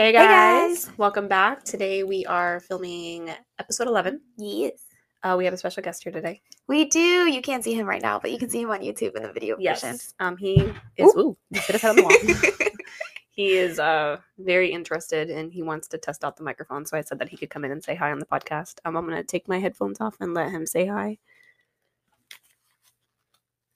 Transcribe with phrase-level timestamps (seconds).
[0.00, 0.86] Hey guys.
[0.86, 0.96] guys.
[0.96, 1.62] welcome back.
[1.62, 3.28] Today we are filming
[3.58, 4.22] episode 11.
[4.38, 4.82] Yes.
[5.22, 6.40] Uh, we have a special guest here today.
[6.66, 7.30] We do.
[7.30, 9.30] You can't see him right now, but you can see him on YouTube in the
[9.30, 9.90] video version.
[9.90, 10.14] Yes.
[10.18, 12.12] Um, he is, ooh, he hit his head on the wall.
[13.30, 16.86] he is uh, very interested and he wants to test out the microphone.
[16.86, 18.76] So I said that he could come in and say hi on the podcast.
[18.86, 21.18] Um, I'm going to take my headphones off and let him say hi.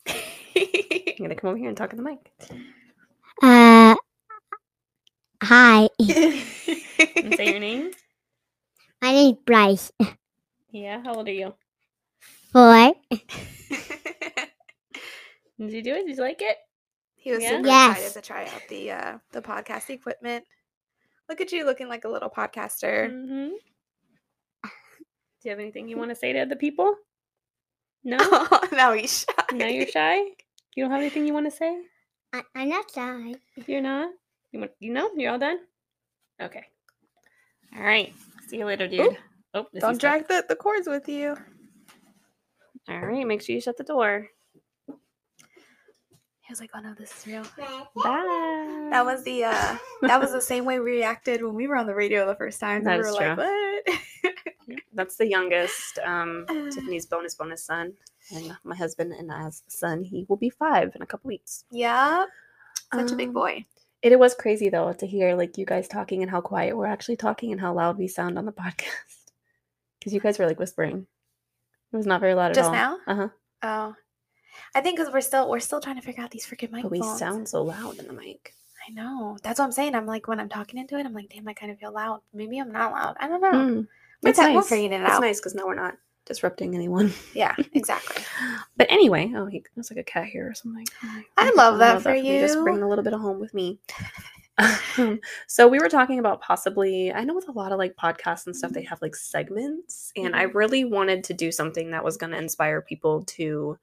[0.08, 2.32] I'm going to come over here and talk in the mic.
[3.42, 3.94] Uh,
[5.44, 5.88] hi.
[7.16, 7.90] And say your name.
[9.02, 9.92] My name's Bryce.
[10.70, 11.54] Yeah, how old are you?
[12.52, 12.92] Four.
[15.58, 16.06] Did you do it?
[16.06, 16.56] Did you like it?
[17.16, 17.50] he was Yeah?
[17.56, 17.96] super Yes.
[17.98, 20.44] excited to try out the uh, the podcast equipment.
[21.28, 23.10] Look at you looking like a little podcaster.
[23.10, 23.48] Mm-hmm.
[24.64, 26.94] Do you have anything you want to say to the people?
[28.04, 28.18] No?
[28.20, 29.44] Oh, now he's shy.
[29.56, 30.18] now you're shy?
[30.74, 31.82] You don't have anything you want to say?
[32.32, 33.34] I, I'm not shy.
[33.66, 34.10] You're not?
[34.54, 35.10] You want you know?
[35.16, 35.58] You're all done?
[36.40, 36.62] Okay.
[37.76, 38.12] All right.
[38.46, 39.00] See you later, dude.
[39.00, 39.16] Ooh,
[39.52, 41.36] Oh, Don't drag the, the cords with you.
[42.88, 43.26] All right.
[43.26, 44.28] Make sure you shut the door.
[44.86, 47.42] He was like, "Oh no, this is real."
[47.96, 48.88] Bye.
[48.92, 51.86] That was the uh, that was the same way we reacted when we were on
[51.86, 52.84] the radio the first time.
[52.84, 53.44] That we were is like, true.
[54.66, 55.98] "What?" That's the youngest.
[56.04, 57.94] Um, Tiffany's bonus bonus son,
[58.32, 60.04] and my husband and I's son.
[60.04, 61.64] He will be five in a couple weeks.
[61.72, 62.24] yeah,
[62.92, 63.64] such a big Um, boy.
[64.04, 67.16] It, was crazy though to hear like you guys talking and how quiet we're actually
[67.16, 69.30] talking and how loud we sound on the podcast.
[69.98, 71.06] Because you guys were like whispering.
[71.92, 72.64] It was not very loud at all.
[72.64, 72.98] Just now?
[73.06, 73.28] Uh huh.
[73.62, 73.94] Oh,
[74.74, 77.00] I think because we're still we're still trying to figure out these freaking microphones.
[77.00, 78.52] But we sound so loud in the mic.
[78.86, 79.38] I know.
[79.42, 79.94] That's what I'm saying.
[79.94, 82.20] I'm like when I'm talking into it, I'm like, damn, I kind of feel loud.
[82.32, 83.16] Maybe I'm not loud.
[83.18, 83.52] I don't know.
[83.52, 83.88] Mm,
[84.22, 85.12] it's ta- we're figuring it out.
[85.12, 87.12] It's nice because now we're not disrupting anyone.
[87.34, 88.22] Yeah, exactly.
[88.76, 90.86] But anyway, oh, he, there's like a cat here or something.
[91.36, 92.38] I love that for me.
[92.38, 92.62] Just you.
[92.62, 93.78] bring a little bit of home with me.
[95.48, 97.12] so we were talking about possibly.
[97.12, 100.34] I know with a lot of like podcasts and stuff, they have like segments, and
[100.36, 100.54] I Mhm.
[100.54, 103.78] really wanted to do something that was going to inspire people to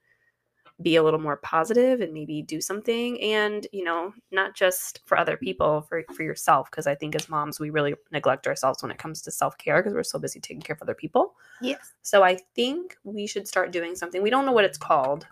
[0.81, 5.17] be a little more positive and maybe do something and you know not just for
[5.17, 8.91] other people for for yourself because i think as moms we really neglect ourselves when
[8.91, 11.93] it comes to self-care because we're so busy taking care of other people Yes.
[12.01, 14.23] so I think we should start doing something.
[14.23, 15.27] We don't know what it's called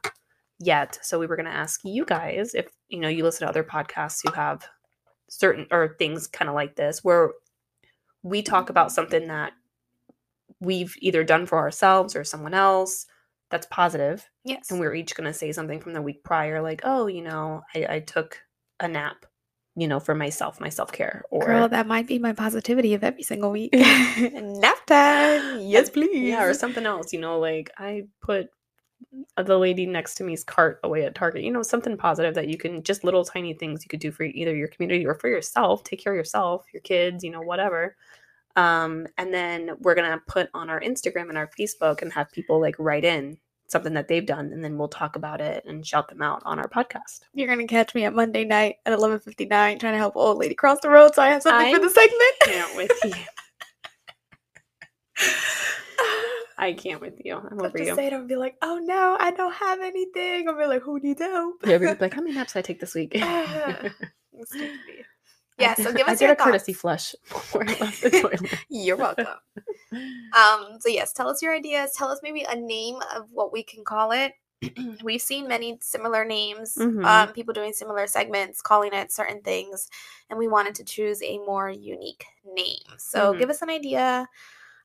[0.59, 0.99] yet.
[1.01, 3.63] So we were going to ask you guys if, you know, you listen to other
[3.63, 4.67] podcasts who have
[5.27, 7.31] certain or things kind of like this where
[8.21, 9.53] we talk about something that
[10.59, 13.07] we've either done for ourselves or someone else
[13.49, 14.69] that's positive, Yes.
[14.71, 17.61] and we're each going to say something from the week prior like, "Oh, you know,
[17.75, 18.37] I, I took
[18.79, 19.25] a nap,
[19.75, 23.23] you know, for myself, my self-care." Or Girl, that might be my positivity of every
[23.23, 23.73] single week.
[23.73, 25.59] Nap time.
[25.61, 26.29] Yes, please.
[26.29, 28.49] Yeah, or something else, you know, like I put
[29.37, 32.57] the lady next to me's cart away at Target, you know, something positive that you
[32.57, 35.83] can just little tiny things you could do for either your community or for yourself,
[35.83, 37.95] take care of yourself, your kids, you know, whatever.
[38.59, 42.59] Um, and then we're gonna put on our Instagram and our Facebook and have people
[42.59, 43.37] like write in
[43.67, 46.59] something that they've done, and then we'll talk about it and shout them out on
[46.59, 47.21] our podcast.
[47.33, 50.55] You're gonna catch me at Monday night at 11:59 trying to help an old lady
[50.55, 52.21] cross the road, so I have something for the segment.
[52.21, 53.13] I can't with you.
[56.57, 57.37] I can't with you.
[57.37, 57.95] I'm over just you.
[57.95, 60.99] say it and be like, "Oh no, I don't have anything." I'll be like, "Who
[60.99, 63.13] needs help?" Yeah, be like, how many naps did I take this week?
[64.43, 65.05] Stupid.
[65.59, 66.81] Yeah, so give I us did your a courtesy thoughts.
[66.81, 68.41] flush before I left the toilet.
[68.69, 69.27] You're welcome.
[69.91, 71.91] Um, so yes, tell us your ideas.
[71.97, 74.33] Tell us maybe a name of what we can call it.
[75.03, 77.03] We've seen many similar names, Mhm.
[77.03, 79.89] um, people doing similar segments, calling it certain things,
[80.29, 82.77] and we wanted to choose a more unique name.
[82.99, 83.39] So Mhm.
[83.39, 84.27] give us an idea.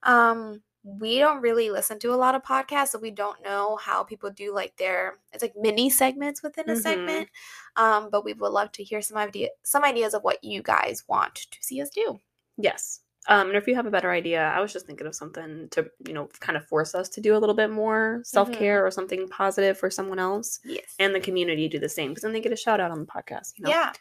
[0.05, 4.05] Um, we don't really listen to a lot of podcasts, so we don't know how
[4.05, 6.83] people do like their it's like mini segments within a Mhm.
[6.83, 7.29] segment.
[7.77, 11.03] Um, but we would love to hear some idea some ideas of what you guys
[11.09, 12.21] want to see us do.
[12.59, 13.01] Yes.
[13.27, 15.91] Um, and if you have a better idea, I was just thinking of something to,
[16.07, 18.91] you know, kind of force us to do a little bit more self care or
[18.91, 20.95] something positive for someone else, Yes.
[20.99, 23.07] and the community do the same because then they get a shout out on the
[23.07, 23.55] podcast.
[23.57, 23.71] You know?
[23.71, 23.93] Yeah.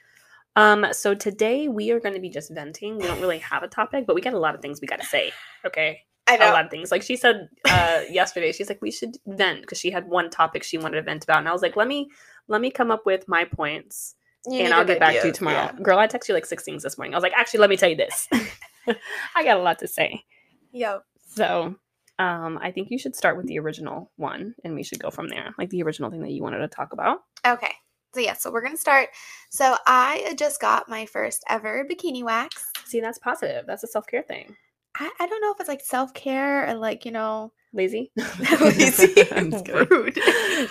[0.57, 0.87] Um.
[0.91, 2.97] So today we are going to be just venting.
[2.97, 4.99] We don't really have a topic, but we got a lot of things we got
[4.99, 5.31] to say.
[5.65, 6.01] Okay.
[6.27, 6.49] I know.
[6.49, 6.91] A lot of things.
[6.91, 10.63] Like she said uh, yesterday, she's like, we should vent because she had one topic
[10.63, 12.09] she wanted to vent about, and I was like, let me
[12.47, 14.15] let me come up with my points,
[14.45, 15.71] You and I'll get back to you tomorrow.
[15.73, 15.81] yeah.
[15.81, 17.13] Girl, I texted you like six things this morning.
[17.13, 18.27] I was like, actually, let me tell you this.
[19.35, 20.23] I got a lot to say.
[20.71, 21.03] Yep.
[21.27, 21.75] So
[22.19, 25.29] um, I think you should start with the original one and we should go from
[25.29, 25.53] there.
[25.57, 27.19] Like the original thing that you wanted to talk about.
[27.45, 27.71] Okay.
[28.13, 29.09] So yeah, so we're gonna start.
[29.49, 32.67] So I just got my first ever bikini wax.
[32.85, 33.65] See, that's positive.
[33.65, 34.55] That's a self care thing.
[34.95, 38.11] I, I don't know if it's like self care or like you know Lazy?
[38.61, 39.27] lazy.
[39.31, 39.67] I'm just.
[39.67, 40.19] Rude.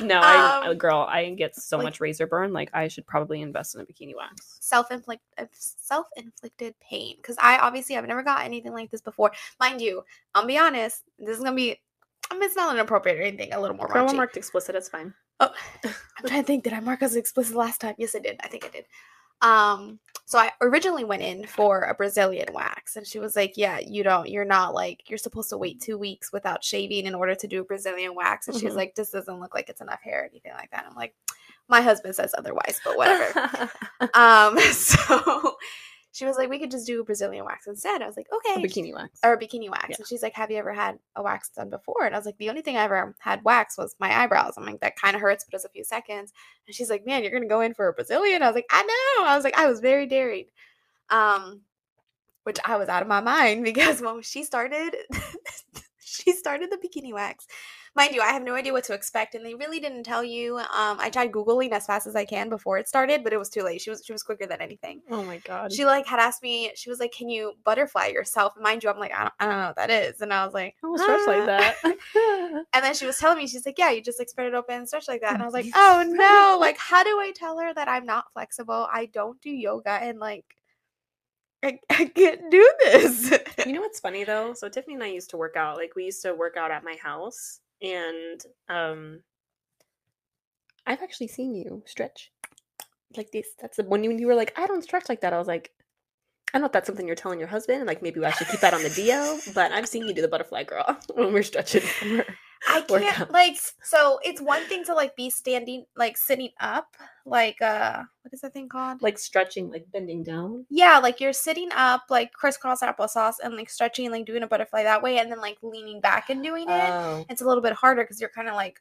[0.00, 2.52] No, I, Um, girl, I get so like- much razor burn.
[2.52, 4.58] Like, I should probably invest in a bikini wax.
[4.60, 5.22] self inflict
[5.52, 9.32] self inflicted pain because I obviously I've never got anything like this before.
[9.58, 10.04] Mind you,
[10.34, 11.02] I'll be honest.
[11.18, 11.76] This is gonna be.
[12.30, 13.52] I mean, it's not inappropriate or anything.
[13.52, 14.76] A little more Girl, marked explicit.
[14.76, 15.12] It's fine.
[15.40, 15.50] Oh,
[15.84, 15.92] I'm
[16.26, 16.62] trying to think.
[16.62, 17.96] Did I mark as explicit last time?
[17.98, 18.36] Yes, I did.
[18.44, 18.84] I think I did.
[19.42, 23.80] Um, so I originally went in for a Brazilian wax, and she was like, "Yeah,
[23.80, 24.28] you don't.
[24.30, 27.60] You're not like you're supposed to wait two weeks without shaving in order to do
[27.60, 28.78] a Brazilian wax." And she was Mhm.
[28.78, 31.14] like, "This doesn't look like it's enough hair or anything like that." I'm like,
[31.68, 33.70] "My husband says otherwise, but whatever."
[34.14, 35.56] um, so
[36.12, 38.36] she was like, "We could just do a Brazilian wax instead." I was like, a
[38.36, 39.18] "Okay." bikini wax.
[39.24, 39.86] or a bikini wax.
[39.88, 39.96] Yeah.
[39.98, 42.04] And she's like, Have you ever had a wax done before?
[42.04, 44.54] And I was like, The only thing I ever had wax was my eyebrows.
[44.56, 46.32] I'm like, That kind of hurts, but it's a few seconds.
[46.66, 48.42] And she's like, Man, you're going to go in for a Brazilian?
[48.42, 49.26] I was like, I know.
[49.26, 50.46] I was like, I was very daring.
[51.10, 51.62] Um,
[52.44, 54.94] which I was out of my mind because when she started,
[55.98, 57.46] she started the bikini wax.
[57.94, 60.58] Mind you, I have no idea what to expect, and they really didn't tell you.
[60.58, 63.50] Um, I tried googling as fast as I can before it started, but it was
[63.50, 63.80] too late.
[63.80, 65.72] She was she was quicker than anything oh my god.
[65.72, 68.90] she like had asked me she was like can you butterfly yourself and mind you
[68.90, 70.96] i'm like i don't, I don't know what that is and i was like I
[70.96, 72.64] stretch like "Ah." that.
[72.72, 74.76] and then she was telling me she's like yeah you just like spread it open
[74.76, 77.58] and stretch like that and i was like oh no like how do i tell
[77.58, 80.44] her that i'm not flexible i don't do yoga and like
[81.62, 83.32] i, I can't do this
[83.66, 84.54] you know what's funny though?
[84.54, 85.76] So Tiffany and I used to work out.
[85.76, 89.20] Like we used to work out at my house, and um,
[90.86, 92.30] I've actually seen you stretch
[93.16, 93.48] like this.
[93.60, 95.32] That's the, when you, when you were like, I don't stretch like that.
[95.32, 95.72] I was like,
[96.52, 98.48] I don't know if that's something you're telling your husband, and like maybe I should
[98.48, 99.54] keep that on the DL.
[99.54, 101.82] But I've seen you do the butterfly girl when we're stretching.
[102.68, 107.60] i can't like so it's one thing to like be standing like sitting up like
[107.62, 110.64] uh what is that thing called like stretching, like bending down.
[110.70, 114.84] Yeah, like you're sitting up, like crisscross applesauce, and like stretching, like doing a butterfly
[114.84, 116.70] that way, and then like leaning back and doing it.
[116.70, 118.80] Oh, It's a little bit harder because you're kind of like,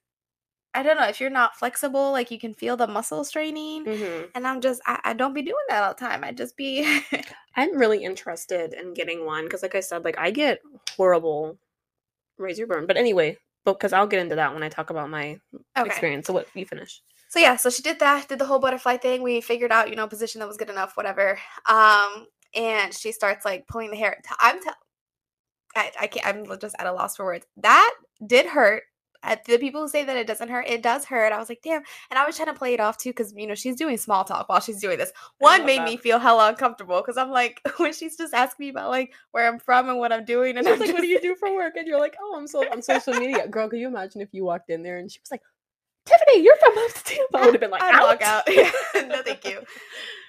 [0.73, 3.83] I don't know, if you're not flexible, like you can feel the muscle straining.
[3.85, 6.23] hmm And I'm just, I, I don't be doing that all the time.
[6.23, 7.01] I just be,
[7.55, 10.59] I'm really interested in getting one because, like I said, like I get
[10.95, 11.57] horrible
[12.37, 12.87] razor burn.
[12.87, 15.39] But anyway, because I'll get into that when I talk about my
[15.77, 15.87] okay.
[15.87, 16.27] experience.
[16.27, 17.01] So what you finish?
[17.29, 19.21] So yeah, so she did that, did the whole butterfly thing.
[19.21, 21.39] We figured out, you know, position that was good enough, whatever.
[21.69, 24.21] Um, and she starts like pulling the hair.
[24.39, 24.69] I'm, t-
[25.75, 26.27] I, I can't.
[26.27, 27.45] I'm just at a loss for words.
[27.57, 27.93] That
[28.25, 28.83] did hurt.
[29.23, 31.31] The people who say that it doesn't hurt, it does hurt.
[31.31, 31.83] I was like, damn.
[32.09, 34.23] And I was trying to play it off too, because you know she's doing small
[34.23, 35.11] talk while she's doing this.
[35.37, 38.89] One made me feel hella uncomfortable because I'm like, when she's just asking me about
[38.89, 41.07] like where I'm from and what I'm doing, and She's I'm like, just, "What do
[41.07, 43.79] you do for work?" And you're like, "Oh, I'm so on social media." Girl, could
[43.79, 45.41] you imagine if you walked in there and she was like,
[46.05, 48.77] "Tiffany, you're from upstate." I would have been like, I'd walk "Out." out.
[49.07, 49.59] no, thank you.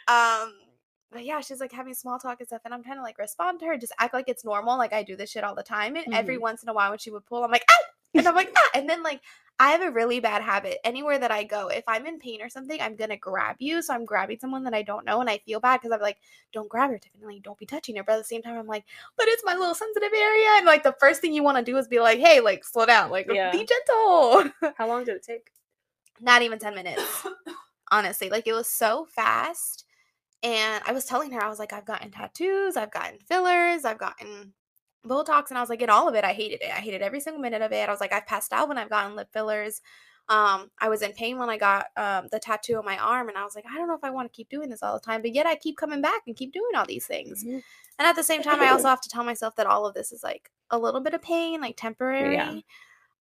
[0.09, 0.53] Um,
[1.11, 3.61] but yeah, she's like having small talk and stuff, and I'm trying to like respond
[3.61, 5.97] to her, just act like it's normal, like I do this shit all the time.
[5.97, 6.43] And every Mm-hmm.
[6.43, 7.85] once in a while, when she would pull, I'm like, ah!
[8.14, 8.70] And I'm like, ah!
[8.75, 9.20] and then like
[9.59, 10.79] I have a really bad habit.
[10.85, 13.82] Anywhere that I go, if I'm in pain or something, I'm gonna grab you.
[13.82, 16.19] So I'm grabbing someone that I don't know, and I feel bad because I'm like,
[16.53, 17.25] don't grab her, Tiffany.
[17.25, 18.03] Like, don't be touching her.
[18.05, 18.85] But at the same time, I'm like,
[19.17, 21.76] but it's my little sensitive area, and like the first thing you want to do
[21.76, 23.50] is be like, hey, like slow down, like Yeah.
[23.52, 24.50] be gentle.
[24.76, 25.50] How long did it take?
[26.21, 27.26] Not even ten minutes
[27.92, 28.31] honestly.
[28.31, 29.85] Like it was so fast.
[30.42, 33.99] And I was telling her, I was like, I've gotten tattoos, I've gotten fillers, I've
[33.99, 34.54] gotten
[35.06, 36.71] Botox, and I was like, in all of it, I hated it.
[36.71, 37.88] I hated every single minute of it.
[37.88, 39.80] I was like, I've passed out when I've gotten lip fillers.
[40.28, 43.37] Um, I was in pain when I got um, the tattoo on my arm, and
[43.37, 45.00] I was like, I don't know if I want to keep doing this all the
[45.04, 47.44] time, but yet I keep coming back and keep doing all these things.
[47.44, 47.62] Mhm.
[47.99, 50.12] And at the same time, I also have to tell myself that all of this
[50.12, 52.37] is like a little bit of pain, like temporary.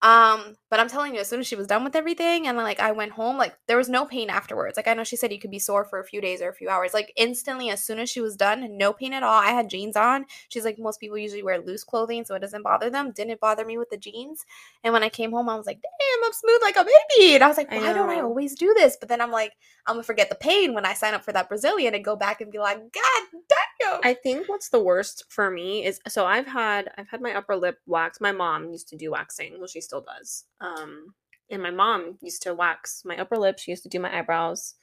[0.03, 2.79] Um, but I'm telling you, as soon as she was done with everything and like
[2.79, 4.75] I went home, like there was no pain afterwards.
[4.77, 6.55] Like I know she said you could be sore for a few days or a
[6.55, 6.93] few hours.
[6.93, 9.39] Like instantly, as soon as she was done, no pain at all.
[9.39, 10.25] I had jeans on.
[10.49, 13.11] She's like, most people usually wear loose clothing, so it doesn't bother them.
[13.11, 14.43] Didn't bother me with the jeans.
[14.83, 17.35] And when I came home, I was like, damn, I'm smooth like a baby.
[17.35, 18.97] And I was like, I why don't I always do this?
[18.99, 19.53] But then I'm like,
[19.87, 22.41] I'm gonna forget the pain when I sign up for that Brazilian and go back
[22.41, 23.99] and be like, God damn.
[24.03, 27.55] I think what's the worst for me is so I've had I've had my upper
[27.55, 28.21] lip waxed.
[28.21, 30.45] My mom used to do waxing, well she still does.
[30.61, 31.13] Um
[31.49, 34.75] and my mom used to wax my upper lip, she used to do my eyebrows,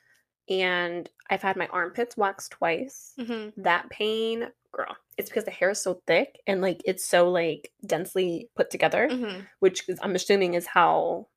[0.51, 3.15] and I've had my armpits waxed twice.
[3.19, 3.55] Mhm.
[3.57, 7.73] That pain, girl, it's because the hair is so thick and like it's so like
[7.87, 9.47] densely put together, Mhm.
[9.61, 11.29] which is, I'm assuming is how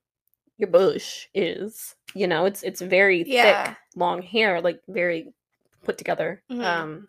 [0.58, 1.96] your bush is.
[2.14, 3.68] You know, it's it's very Yeah.
[3.68, 5.34] thick, long hair, like very
[5.86, 6.44] put together.
[6.52, 6.64] Mhm.
[6.66, 7.08] Um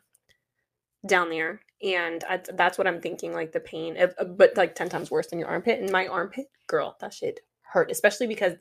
[1.04, 3.32] down there and I, that's what I'm thinking.
[3.32, 3.96] Like the pain,
[4.36, 5.80] but like ten times worse than your armpit.
[5.80, 8.54] And my armpit, girl, that shit hurt, especially because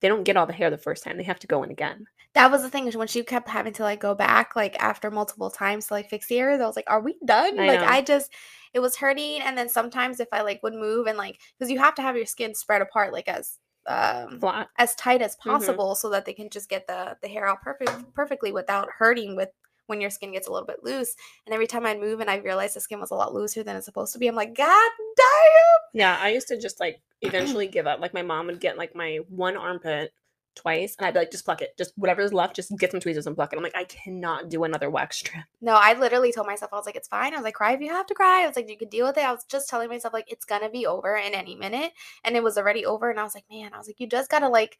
[0.00, 2.06] they don't get all the hair the first time; they have to go in again.
[2.34, 5.10] That was the thing is when she kept having to like go back like after
[5.10, 6.60] multiple times to like fix the ears.
[6.60, 7.86] I was like, "Are we done?" I like know.
[7.86, 8.32] I just
[8.72, 11.78] it was hurting, and then sometimes if I like would move and like because you
[11.78, 14.68] have to have your skin spread apart like as um Flat.
[14.78, 15.50] as tight as Mm-hmm.
[15.50, 19.36] possible so that they can just get the the hair out perfect perfectly without hurting
[19.36, 19.50] with
[19.86, 21.14] when your skin gets a little bit loose.
[21.46, 23.76] And every time I'd move and I realized the skin was a lot looser than
[23.76, 26.00] it's supposed to be, I'm like, God damn!
[26.00, 28.00] Yeah, I used to just like eventually give up.
[28.00, 30.12] Like my mom would get like my one armpit
[30.54, 33.26] twice, and I'd be like, just pluck it, just whatever's left, just get some tweezers
[33.26, 33.56] and pluck it.
[33.56, 35.44] I'm like, I cannot do another wax strip.
[35.60, 37.32] No, I literally told myself, I was like, it's fine.
[37.32, 38.44] I was like, cry if you have to cry.
[38.44, 39.24] I was like, you can deal with it.
[39.24, 41.92] I was just telling myself, like, it's gonna be over in any minute.
[42.22, 43.10] And it was already over.
[43.10, 44.78] And I was like, man, I was like, you just gotta like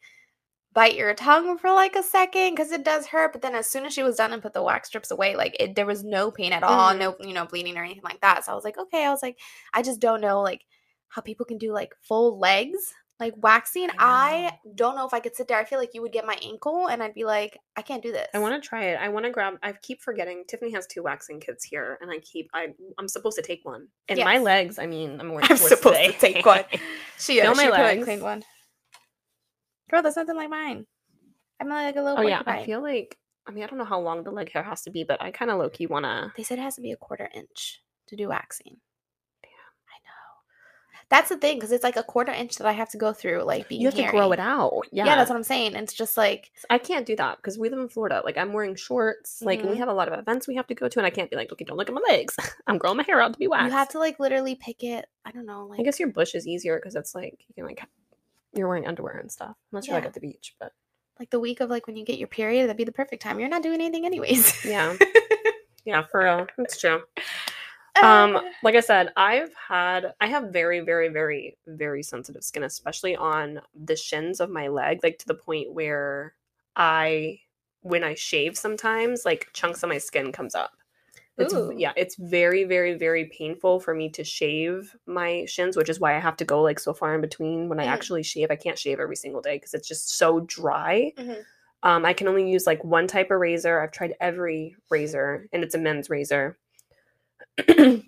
[0.75, 3.31] bite your tongue for like a second because it does hurt.
[3.33, 5.55] But then as soon as she was done and put the wax strips away, like
[5.59, 6.99] it there was no pain at all, Mhm.
[6.99, 8.45] no, you know, bleeding or anything like that.
[8.45, 9.39] So I was like, okay, I was like,
[9.73, 10.61] I just don't know like
[11.07, 12.93] how people can do like full legs.
[13.17, 15.57] Like waxing, I, don't know if I could sit there.
[15.57, 18.11] I feel like you would get my ankle, and I'd be like, I can't do
[18.11, 18.27] this.
[18.33, 18.99] I want to try it.
[18.99, 19.53] I want to grab.
[19.63, 20.43] I keep forgetting.
[20.49, 22.49] Tiffany has two waxing kits here, and I keep.
[22.53, 23.87] I I'm supposed to take one.
[24.09, 24.77] And my legs.
[24.79, 25.47] I mean, I'm wearing.
[25.49, 26.65] I'm supposed to take one.
[27.17, 28.03] She, Feel uh, my she legs.
[28.03, 28.43] cleaned one.
[29.89, 30.85] Girl, that's nothing like mine.
[31.59, 32.19] I'm like a little.
[32.19, 33.17] oh yeah, I feel like.
[33.47, 35.29] I mean, I don't know how long the leg hair has to be, but I
[35.29, 36.33] kind of low key want to.
[36.35, 38.77] They said it has to be a quarter inch to do waxing.
[39.43, 41.03] Damn, I know.
[41.09, 43.43] That's the thing because it's like a quarter inch that I have to go through,
[43.43, 44.81] like being You have to grow it out.
[44.91, 45.15] Yeah, Yeah.
[45.15, 45.75] that's what I'm saying.
[45.75, 48.23] It's just like I can't do that because we live in Florida.
[48.25, 49.43] Like I'm wearing shorts.
[49.43, 49.81] Like and we mm-hmm.
[49.81, 51.51] have a lot of events we have to go to, and I can't be like,
[51.51, 52.35] okay, don't look at my legs.
[52.67, 53.67] I'm growing my hair out to be waxed.
[53.67, 55.05] you have to like literally pick it.
[55.23, 57.65] I don't know, like I guess your bush is easier because it's like you can
[57.65, 57.81] like
[58.55, 59.55] you're wearing underwear and stuff.
[59.71, 60.71] Unless you're like at the beach, but
[61.19, 63.39] like the week of like when you get your period, that'd be the perfect time.
[63.39, 64.65] You're not doing anything anyways.
[64.65, 64.95] yeah,
[65.85, 67.01] yeah, for real, that's true.
[68.03, 73.15] Um, like I said, I've had I have very, very, very, very sensitive skin, especially
[73.15, 76.33] on the shins of my leg, like to the point where
[76.75, 77.39] I
[77.81, 80.71] when I shave sometimes, like chunks of my skin comes up.
[81.37, 81.73] It's Ooh.
[81.75, 86.15] yeah, it's very, very, very painful for me to shave my shins, which is why
[86.15, 87.89] I have to go like so far in between when I Mhm.
[87.89, 88.51] actually shave.
[88.51, 91.11] I can't shave every single day because it's just so dry.
[91.17, 91.43] Mhm.
[91.83, 93.81] Um, I can only use like one type of razor.
[93.81, 96.57] I've tried every razor, and it's a men's razor.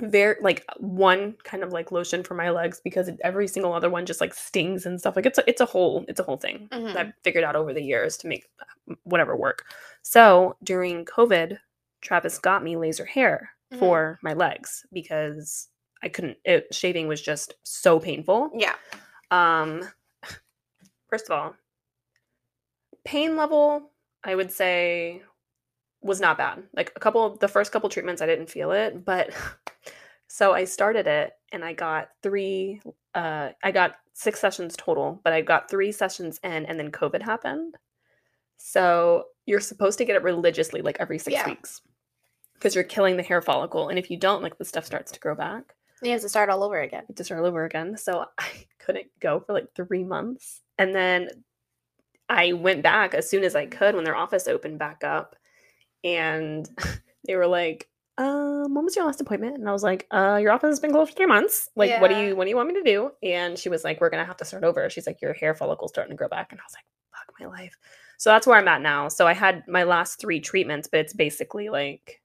[0.00, 4.06] Very like one kind of like lotion for my legs because every single other one
[4.06, 5.16] just like stings and stuff.
[5.16, 6.96] Like it's a, it's a whole it's a whole thing that Mhm.
[6.96, 9.64] I've figured out over the years to make uh, whatever work.
[10.02, 11.58] So during COVID,
[12.00, 13.78] Travis got me laser hair Mhm.
[13.78, 15.68] for my legs because
[16.02, 16.38] I couldn't.
[16.44, 18.50] It, shaving was just so painful.
[18.54, 18.74] yeah.
[19.30, 19.88] Um,
[21.08, 21.54] first of all,
[23.04, 23.90] pain level,
[24.24, 25.22] I would say,
[26.02, 26.62] was not bad.
[26.74, 29.30] Like a couple, the first couple treatments, I didn't feel it, but
[30.26, 32.80] so I started it and I got three.
[33.14, 37.22] Uh, I got six sessions total, but I got three sessions in, and then COVID
[37.22, 37.76] happened.
[38.56, 41.46] So you're supposed to get it religiously, like every six Yeah.
[41.48, 41.80] weeks,
[42.60, 45.20] because you're killing the hair follicle, and if you don't, like the stuff starts to
[45.20, 47.04] grow back You have to start all over again.
[47.16, 47.96] to start all over again.
[47.96, 48.48] So I
[48.78, 50.60] couldn't go for like three months.
[50.78, 51.28] And then
[52.28, 55.34] I went back as soon as I could when their office opened back up.
[56.04, 56.68] And
[57.26, 57.88] they were like,
[58.18, 59.56] um, when was your last appointment?
[59.56, 61.70] And I was like, uh, your office has been closed for three months.
[61.74, 63.10] Like, what do you what do you want me to do?
[63.22, 64.90] And she was like, We're gonna have to start over.
[64.90, 66.52] She's like, Your hair follicle's starting to grow back.
[66.52, 67.76] And I was like, fuck my life.
[68.18, 69.08] So that's where I'm at now.
[69.08, 72.19] So I had my last three treatments, but it's basically like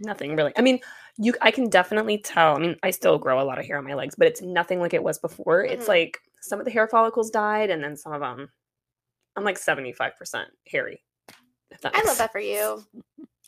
[0.00, 0.52] nothing really.
[0.56, 0.80] I mean,
[1.16, 2.56] you I can definitely tell.
[2.56, 4.80] I mean, I still grow a lot of hair on my legs, but it's nothing
[4.80, 5.62] like it was before.
[5.64, 5.88] It's Mhm.
[5.88, 8.50] like some of the hair follicles died, and then some of them,
[9.36, 11.02] I'm like 75% hairy.
[11.84, 12.84] I love that for you.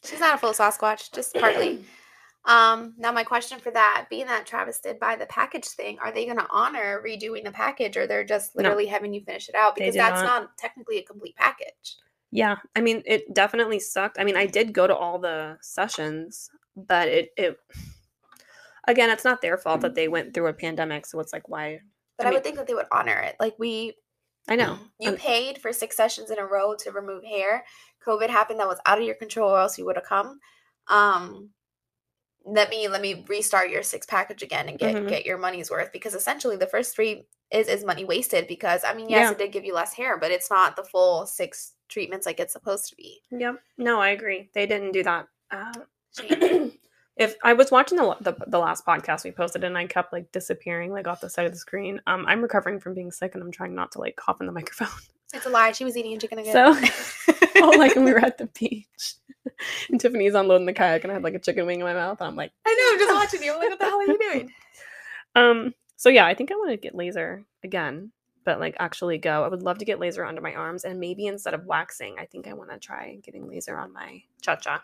[0.04, 1.84] She's not a full Sasquatch, just partly.
[2.46, 6.10] Um, now my question for that, being that Travis did buy the package thing, are
[6.10, 8.62] they gonna honor redoing the package or they're just No.
[8.62, 9.74] literally having you finish it out?
[9.74, 10.44] Because that's not.
[10.44, 11.98] not technically a complete package.
[12.32, 14.18] Yeah, I mean, it definitely sucked.
[14.20, 17.58] I mean, I did go to all the sessions, but it it
[18.86, 21.06] again, it's not their fault that they went through a pandemic.
[21.06, 21.80] So it's like, why?
[22.16, 23.36] But I I, mean- would think that they would honor it.
[23.40, 23.94] Like we
[24.48, 24.78] I know.
[24.98, 27.64] you Um, paid for six sessions in a row to remove hair.
[28.06, 30.40] COVID happened that was out of your control or else you would have come.
[30.88, 31.50] Um
[32.44, 35.08] let me let me restart your six package again and get Mhm.
[35.08, 38.94] get your money's worth because essentially the first three is is money wasted because I
[38.94, 39.30] mean yes Yeah.
[39.32, 42.52] it did give you less hair but it's not the full six treatments like it's
[42.52, 43.20] supposed to be.
[43.30, 43.56] Yep.
[43.76, 44.48] No, I agree.
[44.54, 45.26] They didn't do that.
[45.50, 45.72] Uh,
[47.16, 50.30] if I was watching the, the the last podcast we posted and I kept like
[50.32, 53.42] disappearing like off the side of the screen, um, I'm recovering from being sick and
[53.42, 54.88] I'm trying not to like cough in the microphone.
[55.32, 55.72] It's a lie.
[55.72, 56.52] She was eating chicken again.
[56.52, 59.14] So, oh, like when we were at the beach.
[59.90, 62.20] and Tiffany's unloading the kayak, and I had like a chicken wing in my mouth.
[62.20, 62.92] And I'm like, I know.
[62.92, 63.52] I'm just watching you.
[63.52, 64.52] I'm like, what the hell are you doing?
[65.36, 65.74] um.
[66.00, 68.10] So yeah, I think I want to get laser again,
[68.44, 69.44] but like actually go.
[69.44, 72.24] I would love to get laser under my arms, and maybe instead of waxing, I
[72.24, 74.82] think I want to try getting laser on my cha cha,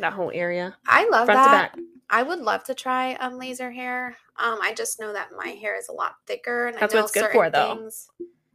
[0.00, 1.72] that whole area, I love that.
[1.72, 1.78] back.
[2.10, 4.16] I would love to try um laser hair.
[4.36, 7.04] Um, I just know that my hair is a lot thicker, and That's I what
[7.04, 7.76] it's good for, though.
[7.76, 8.08] things-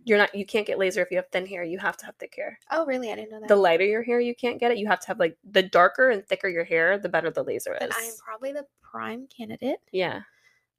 [0.04, 0.36] You're not.
[0.36, 1.64] You can't get laser if you have thin hair.
[1.64, 2.60] You have to have thick hair.
[2.70, 3.14] Oh, really?
[3.14, 3.48] I didn't know that.
[3.48, 4.78] The lighter your hair, you can't get it.
[4.78, 7.78] You have to have like the darker and thicker your hair, the better the laser
[7.80, 7.96] is.
[7.98, 9.80] I am probably the prime candidate.
[9.94, 10.24] yeah,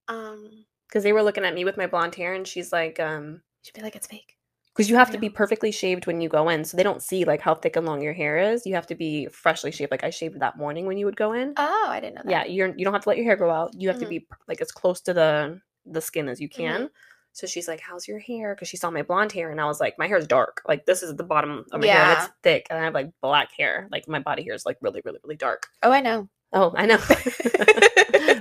[0.09, 3.41] Um, because they were looking at me with my blonde hair, and she's like, um,
[3.62, 4.37] should be like it's fake.
[4.75, 5.21] because you have to Yeah.
[5.21, 7.87] be perfectly shaved when you go in, so they don't see like how thick and
[7.87, 8.67] long your hair is.
[8.67, 9.91] You have to be freshly shaved.
[9.91, 11.55] Like I shaved that morning when you would go in.
[11.57, 12.31] Oh, I didn't know that.
[12.31, 13.73] yeah, you're you don't have to let your hair grow out.
[13.75, 14.11] You have to Mhm.
[14.11, 16.62] be like as close to the the skin as you Mm-hmm.
[16.62, 16.91] can.
[17.33, 19.81] So she's like, "How's your hair?" Because she saw my blonde hair, and I was
[19.81, 20.62] like, "My hair's dark.
[20.69, 23.11] Like this is the bottom of my hair, and it's thick, and I have like
[23.23, 23.88] black hair.
[23.91, 26.29] Like my body hair is like really, really, really dark." Oh, I know.
[26.53, 26.97] Oh, I know.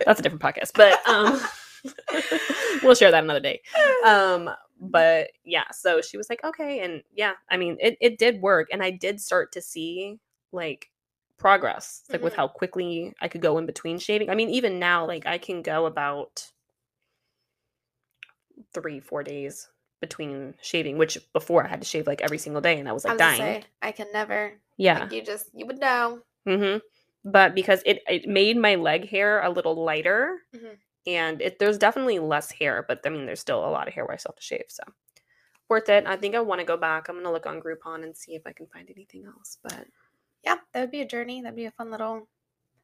[0.05, 1.39] That's a different podcast, but um,
[2.83, 3.61] we'll share that another day.
[4.05, 4.49] Um,
[4.79, 8.67] but yeah, so she was like, okay, and yeah, I mean, it it did work,
[8.71, 10.19] and I did start to see
[10.51, 10.89] like
[11.37, 12.37] progress, like with Mhm.
[12.37, 14.29] how quickly I could go in between shaving.
[14.29, 16.51] I mean, even now, like I can go about
[18.73, 19.67] three, four days
[20.01, 23.05] between shaving, which before I had to shave like every single day, and I was
[23.05, 23.61] I like was dying.
[23.61, 24.53] say, I can never.
[24.77, 24.99] yeah.
[24.99, 26.19] Like, you just you would know.
[26.47, 26.79] Mm-hmm.
[27.29, 30.77] But because it it made my leg hair a little lighter, Mhm.
[31.05, 34.05] And it there's definitely less hair, but I mean there's still a lot of hair
[34.05, 34.65] where I still have to shave.
[34.69, 34.83] So
[35.69, 36.05] worth it.
[36.05, 37.07] I think I want to go back.
[37.09, 39.57] I'm gonna look on Groupon and see if I can find anything else.
[39.63, 39.85] But
[40.43, 41.41] Yeah, that would be a journey.
[41.41, 42.27] That'd be a fun little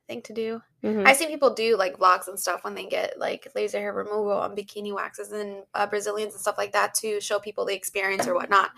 [0.07, 0.61] thing to do.
[0.83, 1.05] Mhm.
[1.05, 4.41] I see people do like vlogs and stuff when they get like laser hair removal
[4.41, 8.27] and bikini waxes and uh, Brazilians and stuff like that to show people the experience
[8.27, 8.71] or whatnot.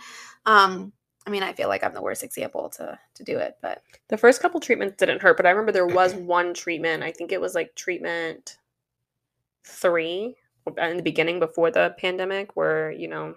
[0.46, 0.92] Um,
[1.26, 4.18] I mean, I feel like I'm the worst example to to do it, but the
[4.18, 7.04] first couple treatments didn't hurt, but I remember there was one treatment.
[7.04, 8.58] I think it was like treatment
[9.66, 10.36] three
[10.68, 13.36] uh, in the beginning before the pandemic, where you know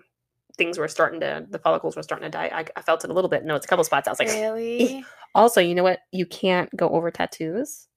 [0.57, 2.51] things were starting to the follicles were starting to die.
[2.53, 3.45] I, I felt it a little bit.
[3.45, 4.09] No, it's a couple spots.
[4.09, 6.01] I was like, really, Also, you know what?
[6.13, 7.89] You can't go over tattoos.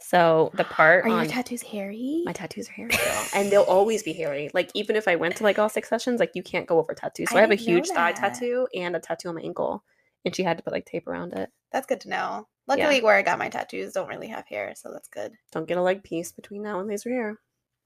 [0.00, 2.22] So the part are your tattoos hairy?
[2.26, 4.50] my tattoos are hairy, girl, and they'll always be hairy.
[4.52, 6.94] Like even if I went to like all six sessions, like you can't go over
[6.94, 7.30] tattoos.
[7.30, 9.82] So I I, have a huge thigh tattoo and a tattoo on my ankle,
[10.24, 11.50] and she had to put like tape around it.
[11.72, 12.46] That's good to know.
[12.68, 15.32] Luckily, where I got my tattoos don't really have hair, so that's good.
[15.52, 17.38] Don't get a leg piece between now and laser hair.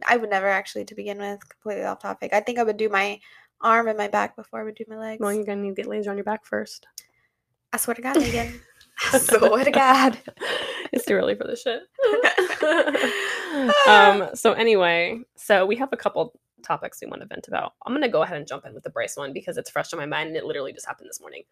[0.07, 2.33] I would never actually, to begin with, completely off topic.
[2.33, 3.21] I think I would do my
[3.61, 5.21] arm and my back before I would do my legs.
[5.21, 6.87] Well, you're gonna need to get laser on your back first.
[7.73, 8.61] I swear to God, Megan.
[9.13, 10.19] I swear to God.
[10.93, 11.83] it's too early for this shit.
[13.89, 14.29] um.
[14.35, 17.73] So anyway, so we have a couple topics we want to vent about.
[17.87, 19.99] I'm gonna go ahead and jump in with the Bryce one because it's fresh on
[19.99, 21.43] my mind and it literally just happened this morning.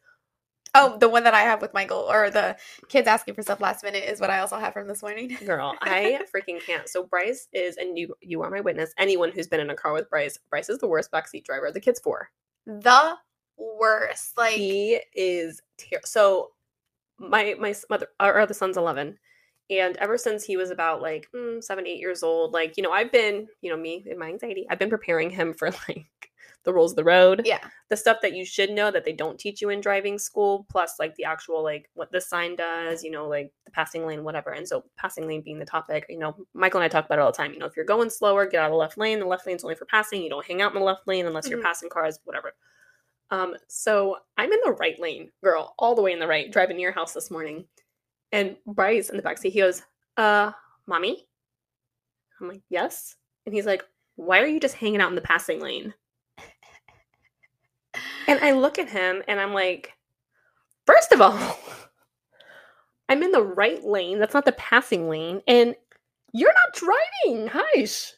[0.75, 2.57] Oh, the one that I have with Michael, or the
[2.89, 5.37] kids asking for stuff last minute, is what I also have from this morning.
[5.45, 6.89] Girl, I freaking can't.
[6.89, 8.93] So Bryce is, and you you are my witness.
[8.99, 11.71] Anyone who's been in a car with Bryce, Bryce is the worst backseat driver.
[11.73, 12.31] The kid's four.
[12.67, 13.17] The
[13.57, 14.37] worst.
[14.37, 16.51] Like, he is ter- so
[17.19, 19.19] my my mother our other son's 11
[19.71, 22.93] and ever since he was about like mm, seven eight years old like you know
[22.93, 26.07] i've been you know me and my anxiety i've been preparing him for like
[26.65, 29.39] the rules of the road yeah, the stuff that you should know that they don't
[29.39, 33.11] teach you in driving school plus like the actual like what the sign does you
[33.11, 34.51] know like the passing lane whatever.
[34.51, 37.23] And so passing lane being the topic you know michael and i talk about it
[37.23, 37.53] all the time.
[37.53, 39.19] You know if you're going slower get out of the left lane.
[39.19, 40.23] The left lane's only for passing.
[40.23, 41.65] You don't hang out in the left lane unless you're Mhm.
[41.65, 42.53] passing cars whatever.
[43.31, 46.77] Um so i'm in the right lane girl all the way in the right driving
[46.77, 47.67] near your house this morning.
[48.33, 49.83] And bryce in the backseat he goes
[50.17, 50.53] uh
[50.87, 51.27] mommy?
[52.41, 53.17] I'm like yes.
[53.47, 53.85] And he's like
[54.17, 55.95] why are you just hanging out in the passing lane
[58.29, 59.95] and I look at him and I'm like,
[60.87, 61.59] first of all,
[63.09, 64.19] I'm in the right lane.
[64.21, 65.41] That's not the passing lane.
[65.49, 65.75] And
[66.33, 66.75] you're not
[67.25, 67.49] driving.
[67.49, 68.13] Hush.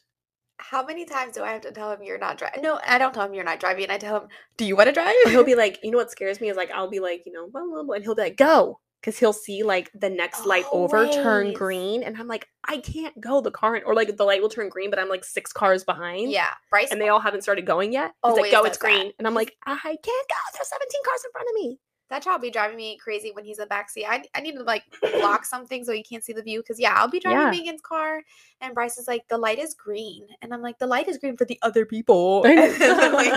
[0.59, 2.61] how many times do I have to tell him you're not driving?
[2.61, 3.89] No, I don't tell him you're not driving.
[3.89, 5.15] I tell him, do you want to drive?
[5.25, 7.31] Or he'll be like, you know what scares me is like, I'll be like, you
[7.31, 8.79] know, blah, blah, blah, and he'll be like, go.
[9.01, 12.03] Because he'll see like the next light over turn green.
[12.03, 13.41] And I'm like, I can't go.
[13.41, 16.31] The car, or like the light will turn green, but I'm like six cars behind.
[16.31, 16.91] yeah, Bryce.
[16.91, 18.11] And they all haven't started going yet.
[18.23, 18.85] He's Always like, go, it's that.
[18.85, 19.11] green.
[19.17, 20.35] And I'm like, I can't go.
[20.53, 21.79] There's 17 cars in front of me.
[22.11, 24.05] that child be driving me crazy when he's in the backseat.
[24.07, 24.83] I, I need to like
[25.19, 26.61] block something so he can't see the view.
[26.61, 27.49] Cause yeah, I'll be driving Yeah.
[27.49, 28.21] Megan's car
[28.59, 30.27] and Bryce is like, the light is green.
[30.43, 32.43] And I'm like, the light is green for the other people.
[32.45, 33.33] And I'm like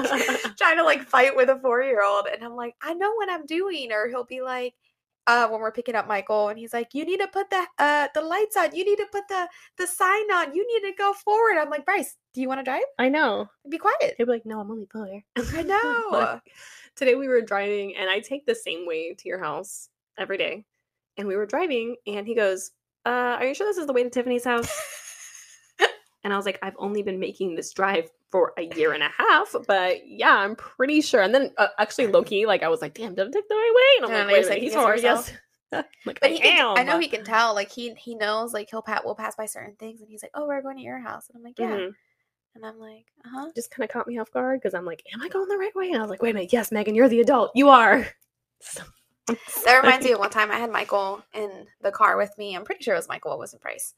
[0.59, 2.27] trying to like fight with a four year old.
[2.27, 3.92] And I'm like, I know what I'm doing.
[3.92, 4.74] Or he'll be like,
[5.26, 8.08] uh, when we're picking up Michael, and he's like, "You need to put the uh
[8.14, 8.74] the lights on.
[8.74, 10.54] You need to put the the sign on.
[10.54, 12.82] You need to go forward." I'm like, Bryce, do you want to drive?
[12.98, 13.48] I know.
[13.68, 14.14] Be quiet.
[14.16, 15.22] He'll be like, no, I'm only four.
[15.37, 16.08] I know.
[16.12, 16.42] Like,
[16.96, 20.64] today we were driving, and I take the same way to your house every day.
[21.16, 22.70] and we were driving, and he goes,
[23.06, 24.68] uh, "Are you sure this is the way to Tiffany's house?"
[26.24, 29.10] And I was like, "I've only been making this drive for a year and a
[29.16, 32.94] half, but yeah, I'm pretty sure." And then uh, actually, Loki, like I was like,
[32.94, 35.02] "Damn, did I take the right way?" And I'm No, like, "Wait minute, he's hard,
[35.02, 35.32] yes."
[35.72, 37.54] like, But I he can, I know he can tell.
[37.54, 38.52] Like he he knows.
[38.54, 40.82] Like he'll pat will pass by certain things, and he's like, "Oh, we're going to
[40.82, 41.94] your house," and I'm like, "Yeah," Mhm.
[42.54, 45.02] and I'm like, "Uh huh." Just kind of caught me off guard because I'm like,
[45.12, 46.94] "Am I going the right way?" And I was like, "Wait a minute, yes, Megan,
[46.94, 47.50] you're the adult.
[47.54, 48.06] You are."
[49.64, 52.54] That reminds me of one time I had Michael in the car with me.
[52.54, 53.32] I'm pretty sure it was Michael.
[53.32, 53.94] It wasn't Bryce.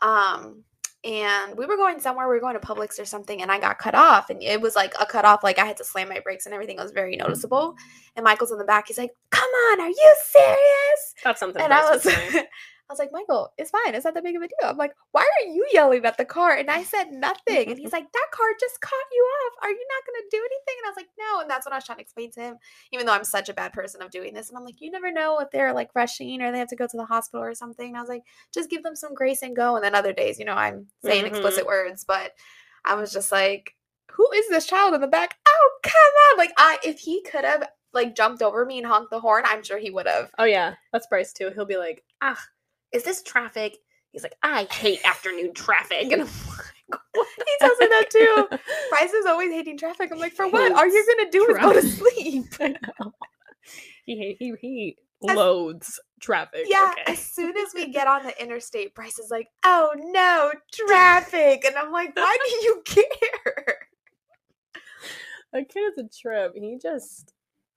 [0.00, 0.64] Um,
[1.04, 2.26] and we were going somewhere.
[2.26, 4.30] We were going to Publix or something, and I got cut off.
[4.30, 5.44] And it was like a cut off.
[5.44, 6.78] Like I had to slam my brakes and everything.
[6.78, 7.76] It was very noticeable.
[8.16, 8.88] And Michael's in the back.
[8.88, 11.62] He's like, "Come on, are you serious?" That's something.
[11.62, 12.06] And I was.
[12.88, 13.94] I was like, Michael, it's fine.
[13.94, 14.68] It's not that big of a deal.
[14.68, 16.54] I'm like, why are you yelling at the car?
[16.54, 17.70] And I said nothing.
[17.70, 19.52] And he's like, that car just caught you off.
[19.62, 20.74] Are you not going to do anything?
[20.78, 21.40] And I was like, no.
[21.40, 22.56] And that's what I was trying to explain to him,
[22.92, 24.50] even though I'm such a bad person of doing this.
[24.50, 26.86] And I'm like, you never know if they're like rushing or they have to go
[26.86, 27.88] to the hospital or something.
[27.88, 29.76] And I was like, just give them some grace and go.
[29.76, 31.28] And then other days, you know, I'm saying Mhm.
[31.28, 32.32] explicit words, but
[32.84, 33.74] I was just like,
[34.10, 35.36] who is this child in the back?
[35.48, 35.92] Oh, come
[36.32, 36.36] on.
[36.38, 39.62] Like, I, if he could have like jumped over me and honked the horn, I'm
[39.62, 40.30] sure he would have.
[40.38, 41.50] Oh yeah, that's Bryce too.
[41.54, 42.38] He'll be like, "Ah,
[42.94, 43.76] is this traffic?"
[44.12, 48.48] He's like, "I hate afternoon traffic," and I'm like, what He tells me that too.
[48.90, 50.10] Bryce is always hating traffic.
[50.12, 50.72] I'm like, for what?
[50.72, 52.46] All you're gonna do is go to sleep.
[52.60, 53.12] I know.
[54.06, 54.96] He he he
[55.28, 56.66] As- loads traffic.
[56.66, 57.12] Yeah, okay.
[57.12, 61.64] as soon as we get on the interstate, Bryce is like, oh no, traffic.
[61.64, 63.78] And I'm like, why do you care?
[65.52, 66.52] that kid is a trip.
[66.54, 67.32] He just,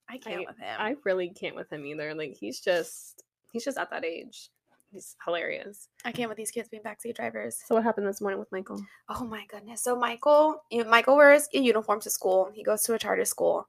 [0.10, 0.75] I can't I- with him.
[0.77, 2.13] I really can't with him either.
[2.13, 4.49] Like he's just, he's just at that age.
[4.91, 5.89] He's hilarious.
[6.06, 7.58] I can't with these kids being backseat drivers.
[7.65, 8.82] So what happened this morning with Michael?
[9.10, 9.84] Oh my goodness.
[9.84, 12.50] So Michael, you Michael wears a uniform to school.
[12.54, 13.67] He goes to a charter school.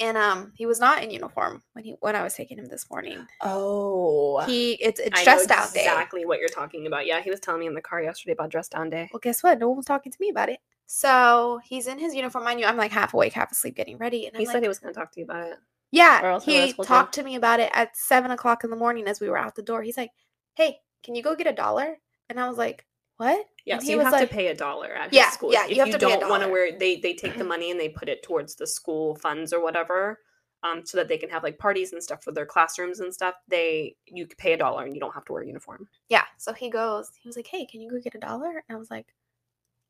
[0.00, 2.88] And um he was not in uniform when he when I was taking him this
[2.90, 3.26] morning.
[3.40, 5.80] Oh, He it's it's I know dressed out day.
[5.80, 7.06] exactly what you're talking about.
[7.06, 9.08] Yeah, he was telling me in the car yesterday about dress down day.
[9.12, 9.58] Well, guess what?
[9.58, 10.60] No one was talking to me about it.
[10.86, 12.46] So he's in his uniform.
[12.46, 14.26] I knew I'm like half awake, half asleep, getting ready.
[14.26, 15.58] And I'm He like, said he was going to talk to you about it.
[15.90, 16.20] yeah.
[16.22, 16.84] else I would've He told you.
[16.94, 19.54] talked to me about it at seven o'clock in the morning as we were out
[19.54, 19.82] the door.
[19.82, 20.12] He's like,
[20.58, 22.84] "Hey, can you go get a dollar?" And I was like,
[23.16, 25.52] "What?" Yeah, so he you was have like- to pay a dollar at Yeah, school.
[25.52, 27.44] yeah, if you have to pay a don't want to wear, they they take the
[27.54, 30.20] money and they put it towards the school funds or whatever,
[30.62, 33.34] um, so that they can have like parties and stuff for their classrooms and stuff.
[33.48, 35.88] They you pay a dollar and you don't have to wear a uniform.
[36.08, 36.24] Yeah.
[36.36, 37.10] So he goes.
[37.22, 39.06] He was like, "Hey, can you go get a dollar?" And I was like,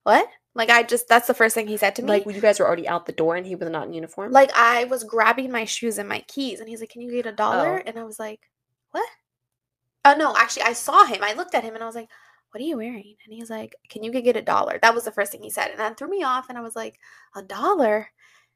[0.05, 2.09] "What?" Like I just that's the first thing he said to me.
[2.09, 4.33] Like you guys were already out the door and he was not in uniform.
[4.33, 7.27] like I was grabbing my shoes and my keys, and he's like, "Can you get
[7.27, 7.83] a dollar?" Oh.
[7.87, 8.41] And I was like,
[8.91, 9.09] "What?"
[10.09, 11.23] Oh no, actually, I saw him.
[11.23, 12.09] I looked at him, and I was like,
[12.51, 15.13] "What are you wearing?" And he's like, "Can you get a dollar?" That was the
[15.13, 16.49] first thing he said, and that threw me off.
[16.49, 16.99] And I was like,
[17.37, 18.11] "A dollar?"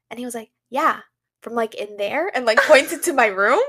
[0.09, 1.01] And he was like, "Yeah."
[1.43, 3.63] From like in there, and like pointed to my room,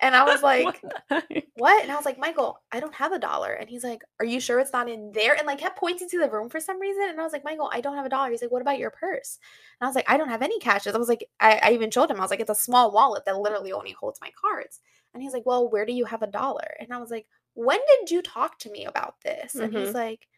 [0.00, 1.82] and I was like, What what?
[1.82, 3.52] And I was like, Michael, I don't have a dollar.
[3.54, 5.34] And he's like, Are you sure it's not in there?
[5.36, 7.04] And like kept pointing to the room for some reason.
[7.08, 8.30] And I was like, Michael, I don't have a dollar.
[8.30, 9.38] He's like, What about your purse?
[9.80, 10.86] And I was like, I don't have any cash.
[10.86, 13.24] I was like, I, I even showed him, I was like, It's a small wallet
[13.26, 14.80] that literally only holds my cards.
[15.14, 16.76] And he's like, Well, where do you have a dollar?
[16.80, 19.58] And I was like, When did you talk to me about this?
[19.60, 19.94] And he's Mhm.
[19.94, 20.28] like,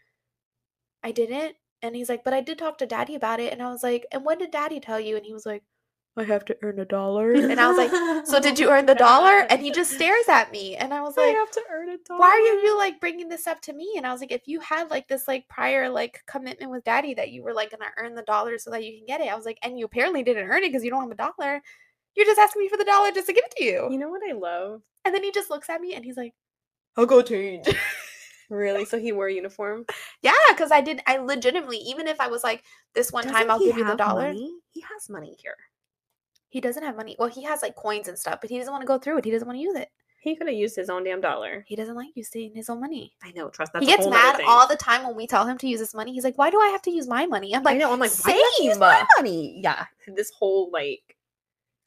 [1.02, 1.56] I didn't.
[1.82, 3.52] And he's like, But I did talk to daddy about it.
[3.52, 5.16] And I was like, And when did daddy tell you?
[5.16, 5.64] And he was like,
[6.18, 7.32] I have to earn a dollar.
[7.48, 9.46] And I was like, So did you earn the dollar?
[9.50, 10.76] And he just stares at me.
[10.76, 12.20] And I was I like, have to earn a dollar.
[12.20, 13.94] why are you, you like bringing this up to me?
[13.96, 17.14] And I was like, if you had like this like prior like commitment with daddy
[17.14, 19.36] that you were like gonna earn the dollar so that you can get it, I
[19.36, 21.62] was like, and you apparently didn't earn it because you don't have a dollar.
[22.16, 23.88] You're just asking me for the dollar just to give it to you.
[23.90, 24.82] You know what I love?
[25.04, 26.34] And then he just looks at me and he's like,
[26.96, 27.68] I'll go change.
[28.50, 28.86] Really?
[28.86, 29.84] So he wore a uniform?
[30.22, 31.02] yeah, because I did.
[31.06, 34.32] I legitimately, even if I was like, this one time I'll give you the dollar.
[34.32, 35.56] He has money here.
[36.48, 37.16] He doesn't have money.
[37.18, 39.24] Well, he has like coins and stuff, but he doesn't want to go through it.
[39.24, 39.90] He doesn't want to use it.
[40.20, 41.64] He could have used his own damn dollar.
[41.68, 43.12] He doesn't like using his own money.
[43.22, 43.50] I know.
[43.50, 45.94] Trust that's he gets mad all the time when we tell him to use his
[45.94, 46.12] money.
[46.12, 47.92] He's like, "Why do I have to use my money?" I'm like, I know.
[47.92, 49.60] I'm like, why do I have to use my money?
[49.62, 49.84] Yeah.
[50.08, 51.16] This whole like,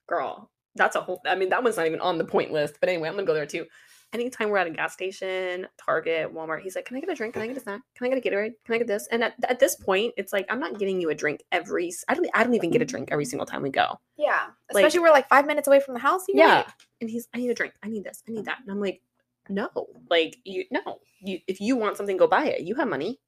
[0.07, 1.21] girl, that's a whole.
[1.25, 2.77] I mean, that one's not even on the point list.
[2.79, 3.65] But anyway, I'm gonna go there too.
[4.13, 7.33] Anytime we're at a gas station, Target, Walmart, he's like, "Can I get a drink?
[7.33, 7.81] Can I get a snack?
[7.95, 8.51] Can I get a Gatorade?
[8.65, 11.09] Can I get this?" And at, at this point, it's like I'm not getting you
[11.11, 11.91] a drink every.
[12.09, 12.27] I don't.
[12.33, 13.99] I don't even get a drink every single time we go.
[14.17, 14.39] Yeah,
[14.73, 16.23] Like- especially we're like five minutes away from the house.
[16.27, 16.65] You're Yeah.
[16.99, 17.73] And he's, I need a drink.
[17.81, 18.21] I need this.
[18.27, 18.59] I need that.
[18.59, 18.69] Mm-hmm.
[18.69, 19.01] And I'm like,
[19.49, 19.69] no,
[20.09, 20.99] like you, no.
[21.21, 22.61] You, if you want something, go buy it.
[22.61, 23.19] You have money.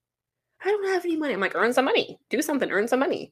[0.63, 1.33] I don't have any money.
[1.33, 2.19] I'm like, earn some money.
[2.29, 2.69] Do something.
[2.71, 3.31] Earn some money.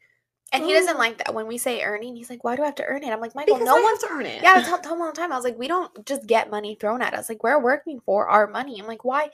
[0.53, 0.99] And he doesn't Oh.
[0.99, 2.15] like that when we say earning.
[2.15, 3.81] He's like, "Why do I have to earn it?" I'm like, "Michael, Because no I
[3.81, 4.41] one." have to earn it.
[4.43, 5.31] Yeah, I tell, tell him all the time.
[5.31, 7.29] I was like, "We don't just get money thrown at us.
[7.29, 9.29] Like we're working for our money." I'm like, "Why?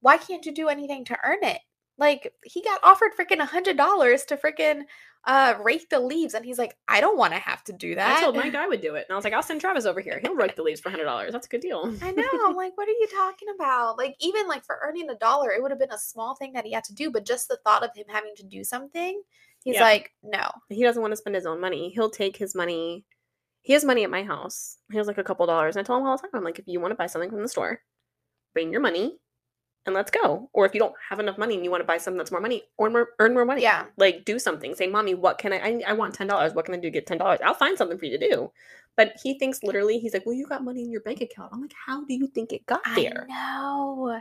[0.00, 1.58] Why can't you do anything to earn it?"
[1.98, 4.82] Like he got offered freaking a hundred dollars to freaking
[5.26, 8.16] uh rake the leaves, and he's like, I don't want to have to do that.
[8.16, 10.00] I told Mike I would do it, and I was like, I'll send Travis over
[10.00, 10.18] here.
[10.22, 11.32] He'll rake the leaves for hundred dollars.
[11.32, 11.94] That's a good deal.
[12.00, 12.24] I know.
[12.46, 13.98] I'm like, what are you talking about?
[13.98, 16.64] Like, even like for earning a dollar, it would have been a small thing that
[16.64, 19.20] he had to do, but just the thought of him having to do something,
[19.64, 19.82] he's Yeah.
[19.82, 20.50] like, no.
[20.68, 21.90] he doesn't want to spend his own money.
[21.94, 23.04] He'll take his money.
[23.62, 24.78] He has money at my house.
[24.90, 25.76] He has like a couple dollars.
[25.76, 27.30] And I tell him all the time, I'm like, if you want to buy something
[27.30, 27.80] from the store,
[28.54, 29.18] bring your money
[29.86, 30.48] and let's go.
[30.52, 32.40] Or if you don't have enough money and you want to buy something that's more
[32.40, 33.62] money, earn more, earn more money.
[33.62, 33.84] Yeah.
[33.96, 34.74] Like do something.
[34.74, 36.54] Say, mommy, what can I, I, I want $10.
[36.54, 37.38] What can I do to get $10?
[37.42, 38.50] I'll find something for you to do.
[38.96, 41.50] But he thinks literally, he's like, well, you got money in your bank account.
[41.52, 43.26] I'm like, how do you think it got there?
[43.30, 44.20] I know.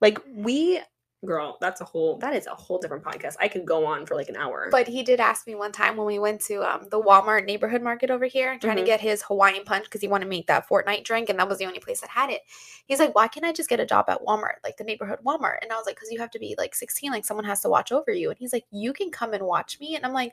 [0.00, 0.80] Like we,
[1.26, 3.36] girl, that's a whole, that is a whole different podcast.
[3.40, 4.68] I could go on for like an hour.
[4.70, 7.82] But he did ask me one time when we went to um, the Walmart neighborhood
[7.82, 8.80] market over here, trying Mhm.
[8.80, 11.48] to get his Hawaiian punch because he wanted to make that Fortnite drink, and that
[11.48, 12.42] was the only place that had it.
[12.86, 15.58] He's like, "Why can't I just get a job at Walmart, like the neighborhood Walmart?"
[15.60, 17.68] And I was like, "Because you have to be like 16, like someone has to
[17.68, 20.32] watch over you." And he's like, "You can come and watch me," and I'm like.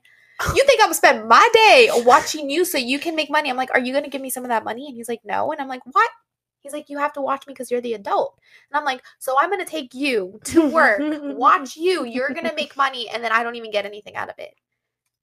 [0.55, 3.51] You think I'm gonna spend my day watching you so you can make money?
[3.51, 4.87] I'm like, are you gonna give me some of that money?
[4.87, 5.51] And he's like, no.
[5.51, 6.09] And I'm like, what?
[6.63, 8.39] He's like, you have to watch me because you're the adult.
[8.71, 11.01] And I'm like, so I'm gonna take you to work,
[11.37, 12.05] watch you.
[12.05, 14.55] You're gonna make money, and then I don't even get anything out of it.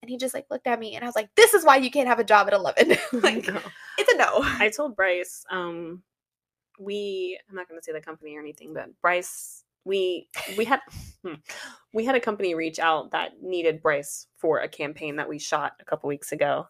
[0.02, 1.90] And he just like looked at me, and I was like, this is why you
[1.90, 2.96] can't have a job at 11.
[3.12, 3.60] like, No.
[3.98, 4.28] it's a no.
[4.42, 6.02] I told Bryce, um,
[6.78, 10.80] we I'm not gonna say the company or anything, but Bryce, we we had
[11.24, 11.34] hmm,
[11.92, 15.72] we had a company reach out that needed Bryce for a campaign that we shot
[15.80, 16.66] a couple weeks ago.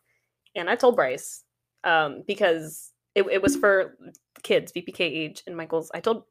[0.57, 1.45] And I told Bryce,
[1.85, 3.97] um, because it, it was for
[4.43, 6.25] kids, VPK age and Michael's I told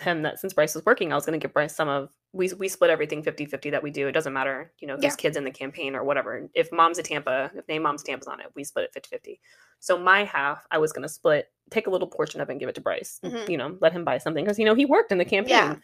[0.00, 2.68] him that since Bryce was working, I was gonna give Bryce some of we we
[2.68, 4.08] split everything 50-50 that we do.
[4.08, 5.08] It doesn't matter, you know, if Yeah.
[5.08, 6.48] there's kids in the campaign or whatever.
[6.54, 9.38] If mom's a Tampa, if name mom's Tampa's on it, we split it 50-50.
[9.80, 12.68] So my half, I was gonna split, take a little portion of it and give
[12.68, 13.20] it to Bryce.
[13.22, 13.48] Mhm.
[13.48, 15.50] You know, let him buy something because you know he worked in the campaign.
[15.50, 15.76] Yeah.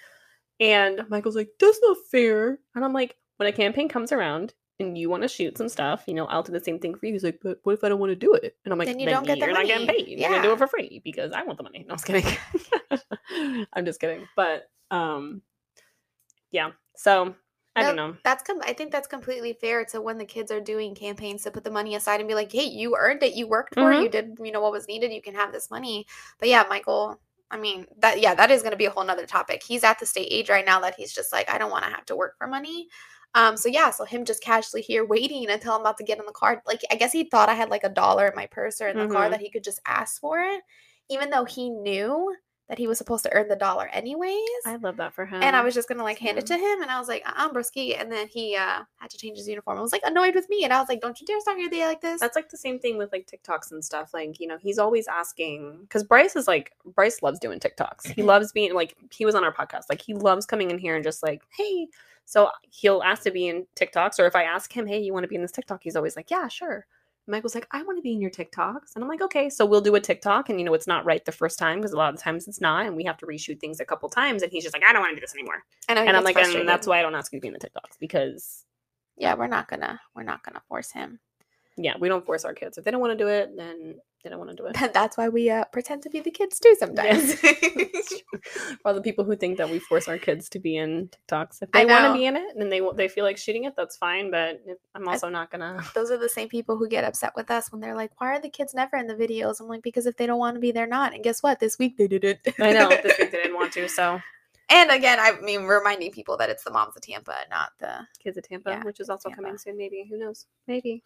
[0.61, 4.97] And Michael's like, "That's not fair." And I'm like, "When a campaign comes around and
[4.99, 7.13] you want to shoot some stuff, you know, I'll do the same thing for you."
[7.13, 8.99] He's like, "But what if I don't want to do it?" And I'm like, Then
[8.99, 10.19] you "Then don't get the you're not getting money." paid.
[10.19, 12.25] You're gonna do it for free because I want the money." No, I was kidding.
[13.73, 14.27] I'm just kidding.
[14.37, 15.43] But um,
[16.51, 16.71] yeah.
[16.97, 17.35] So
[17.77, 18.17] I don't know.
[18.25, 21.51] That's com- I think that's completely fair to when the kids are doing campaigns to
[21.51, 23.35] put the money aside and be like, "Hey, you earned it.
[23.35, 23.97] You worked for it.
[23.97, 24.03] Mhm.
[24.03, 25.13] You did, you know, what was needed.
[25.13, 26.07] You can have this money."
[26.39, 27.21] But yeah, Michael.
[27.53, 29.63] I mean, that yeah, that is going to be a whole nother topic.
[29.65, 31.91] He's at the state age right now that he's just like, I don't want to
[31.91, 32.87] have to work for money.
[33.35, 36.27] Um, so yeah, so him just casually here waiting until I'm about to get in
[36.27, 36.63] the car.
[36.67, 38.99] Like, I guess he thought I had like a dollar in my purse or in
[38.99, 39.31] the car Mhm.
[39.31, 40.63] that he could just ask for it,
[41.09, 42.35] even though he knew
[42.69, 45.43] that he was supposed to earn the dollar anyways I love that for him.
[45.43, 47.51] and I was just gonna like hand it to him, and I was like, I'm
[47.53, 48.01] brusky.
[48.01, 49.77] and then he uh had to change his uniform.
[49.79, 51.69] I was like annoyed with me, and I was like, "Don't you dare start your
[51.69, 54.15] day like this." That's like the same thing with like TikToks and stuff.
[54.15, 58.13] Like, you know, he's always asking because Bryce is like Bryce loves doing TikToks.
[58.13, 59.85] He loves being like he was on our podcast.
[59.89, 61.89] Like he loves coming in here and just like, hey.
[62.31, 65.25] So he'll ask to be in TikToks, or if I ask him, hey, you want
[65.25, 65.83] to be in this TikTok?
[65.83, 66.87] He's always like, yeah, sure.
[67.27, 69.51] And Michael's like, I want to be in your TikToks, and I'm like, okay.
[69.51, 71.91] So we'll do a TikTok, and you know, it's not right the first time because
[71.91, 74.45] a lot of times it's not, and we have to reshoot things a couple times.
[74.45, 75.65] And he's just like, I don't want to do this anymore.
[75.89, 77.59] I and I'm like, and that's why I don't ask you to be in the
[77.59, 78.65] TikToks because
[79.17, 81.19] yeah, we're not gonna we're not gonna force him.
[81.77, 82.79] yeah, we don't force our kids.
[82.79, 83.97] If they don't want to do it, then
[84.29, 84.81] don't want to do it.
[84.81, 87.35] And that's why we uh pretend to be the kids too sometimes.
[87.35, 87.49] For
[88.85, 91.71] all the people who think that we force our kids to be in TikToks, if
[91.73, 94.31] they want to be in it and they they feel like shooting it, that's fine.
[94.31, 94.63] But
[94.95, 95.83] I'm also not gonna.
[95.95, 98.41] Those are the same people who get upset with us when they're like, "Why are
[98.41, 100.73] the kids never in the videos?" I'm like, "Because if they don't want to be,
[100.73, 101.61] they're not." And guess what?
[101.61, 102.41] This week they did it.
[102.61, 104.21] I know this week they didn't want to, so
[104.69, 108.37] and again, I mean, reminding people that it's the moms of Tampa, not the kids
[108.37, 109.43] of Tampa, Yeah, which is also Tampa.
[109.43, 109.77] coming soon.
[109.77, 110.47] Maybe who knows?
[110.67, 111.03] Maybe.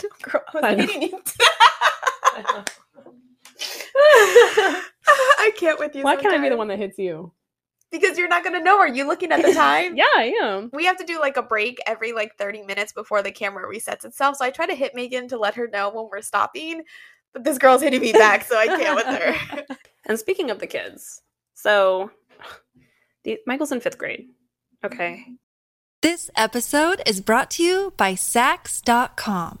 [0.22, 0.84] Girl, I was I know.
[0.84, 1.22] you.
[5.38, 6.02] I can't with you.
[6.02, 7.32] Why can't I be the one that hits you?
[7.90, 8.78] Because you're not gonna know.
[8.78, 9.96] Are you looking at the time?
[9.96, 10.70] Yeah, I am.
[10.72, 14.04] We have to do like a break every like 30 minutes before the camera resets
[14.04, 14.36] itself.
[14.36, 16.82] So I try to hit Megan to let her know when we're stopping.
[17.34, 19.76] But this girl's hitting me back, so I can't with her.
[20.06, 21.22] And speaking of the kids,
[21.54, 22.10] so
[23.24, 24.28] the, Michael's in fifth grade.
[24.84, 25.24] Okay,
[26.02, 29.60] This episode is brought to you by Saks.com.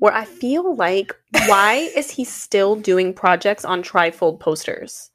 [0.00, 1.14] where I feel like
[1.46, 5.10] why is he still doing projects on trifold posters?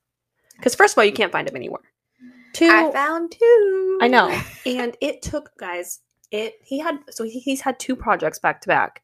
[0.55, 1.81] Because first of all, you can't find them anywhere.
[2.53, 3.99] Two, I found two.
[4.01, 4.41] I know.
[4.65, 5.99] And it took, guys,
[6.31, 9.03] it he had so he, he's had two projects back to back.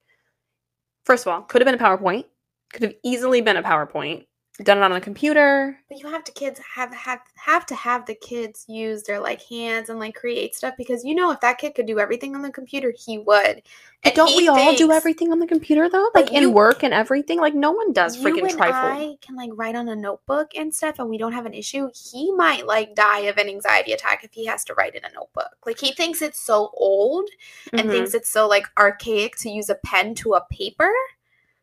[1.04, 2.26] First of all, could have been a PowerPoint.
[2.72, 4.26] Could have easily been a PowerPoint.
[4.64, 5.78] Done it on a computer.
[5.90, 9.42] But you have to kids have have have to have the kids use their like
[9.44, 12.42] hands and like create stuff because you know if that kid could do everything on
[12.42, 13.62] the computer, he would.
[14.04, 16.10] And don't we all do everything on the computer though?
[16.16, 17.40] Like in you- work and everything?
[17.40, 18.90] Like no one does freaking and trifle.
[18.90, 21.90] I can like write on a notebook and stuff, and we don't have an issue.
[21.94, 25.12] He might like die of an anxiety attack if he has to write in a
[25.14, 25.56] notebook.
[25.66, 27.30] Like he thinks it's so old
[27.74, 27.92] and Mhm.
[27.92, 30.92] thinks it's so like archaic to use a pen to a paper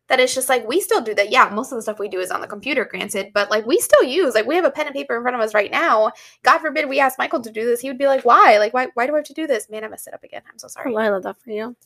[0.08, 1.30] that it's just like we still do that.
[1.30, 3.78] Yeah, most of the stuff we do is on the computer, granted, but like we
[3.80, 6.12] still use like we have a pen and paper in front of us right now.
[6.42, 8.58] God forbid we asked Michael to do this, he would be like, "Why?
[8.58, 8.88] Like why?
[8.94, 9.70] Why do I have to do this?
[9.70, 10.42] Man, I messed it up again.
[10.50, 11.76] I'm so sorry." Oh, I love that for you.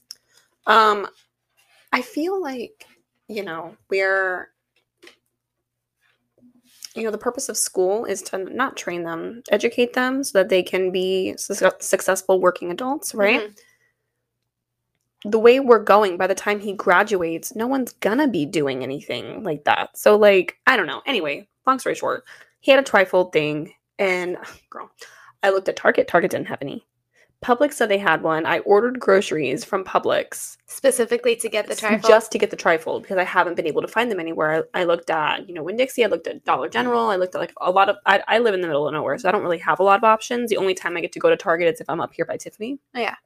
[0.66, 1.08] Um,
[1.92, 2.86] I feel like
[3.28, 4.50] you know we're
[6.94, 10.48] you know the purpose of school is to not train them, educate them so that
[10.48, 13.42] they can be su- successful working adults, right?
[13.42, 13.58] Mhm.
[15.24, 19.42] The way we're going, by the time he graduates, no one's gonna be doing anything
[19.42, 19.96] like that.
[19.96, 21.02] So, like, I don't know.
[21.06, 22.24] Anyway, long story short,
[22.60, 24.36] he had a trifold thing, and
[24.70, 24.90] girl,
[25.42, 26.08] I looked at Target.
[26.08, 26.84] Target didn't have any.
[27.42, 28.46] Publix said they had one.
[28.46, 32.06] I ordered groceries from Publix Specifically to get the trifold.
[32.06, 34.64] just to get the trifold because I haven't been able to find them anywhere.
[34.74, 36.04] I, I looked at, you know, Winn Dixie.
[36.04, 37.10] I looked at Dollar General.
[37.10, 37.96] I looked at like a lot of.
[38.06, 39.98] I, I live in the middle of nowhere, so I don't really have a lot
[39.98, 40.50] of options.
[40.50, 42.36] The only time I get to go to Target is if I'm up here by
[42.36, 42.78] Tiffany.
[42.94, 43.16] Oh, yeah.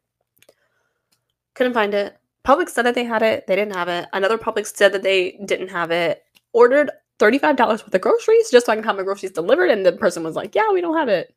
[1.56, 2.16] Couldn't find it.
[2.44, 3.46] Publix said that they had it.
[3.48, 4.06] They didn't have it.
[4.12, 6.22] Another Publix said that they didn't have it.
[6.52, 9.84] Ordered thirty-five dollars worth of groceries just so I can have my groceries delivered, and
[9.84, 11.34] the person was like, "Yeah, we don't have it."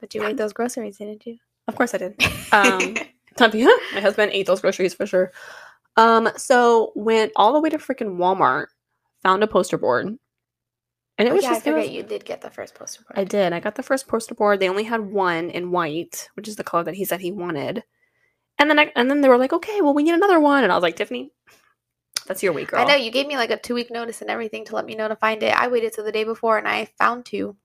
[0.00, 1.36] But you ate those groceries, didn't you?
[1.68, 2.14] Of course I did.
[2.52, 2.94] Um,
[3.38, 5.30] my husband ate those groceries for sure.
[5.96, 8.66] Um, so went all the way to freaking Walmart,
[9.22, 10.18] found a poster board, and
[11.18, 13.02] it Oh, was yeah, I just it forget was- you did get the first poster
[13.02, 13.18] board.
[13.18, 13.52] I did.
[13.52, 14.60] I got the first poster board.
[14.60, 17.82] They only had one in white, which is the color that he said he wanted.
[18.58, 20.72] And then I, and then they were like, okay, well we need another one, and
[20.72, 21.30] I was like, Tiffany,
[22.26, 22.80] that's your week, girl.
[22.80, 24.94] I know you gave me like a two week notice and everything to let me
[24.94, 25.54] know to find it.
[25.54, 27.56] I waited till the day before and I found two.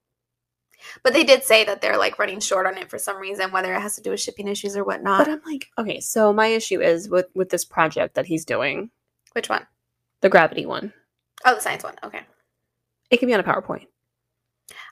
[1.04, 3.74] But they did say that they're like running short on it for some reason, whether
[3.74, 5.20] it has to do with shipping issues or whatnot.
[5.26, 8.90] But I'm like, okay, so my issue is with with this project that he's doing,
[9.34, 9.66] Which one?
[10.22, 10.92] the gravity one.
[11.46, 11.96] Oh, the science one.
[12.04, 12.22] Okay.
[13.12, 13.88] it can be on a PowerPoint.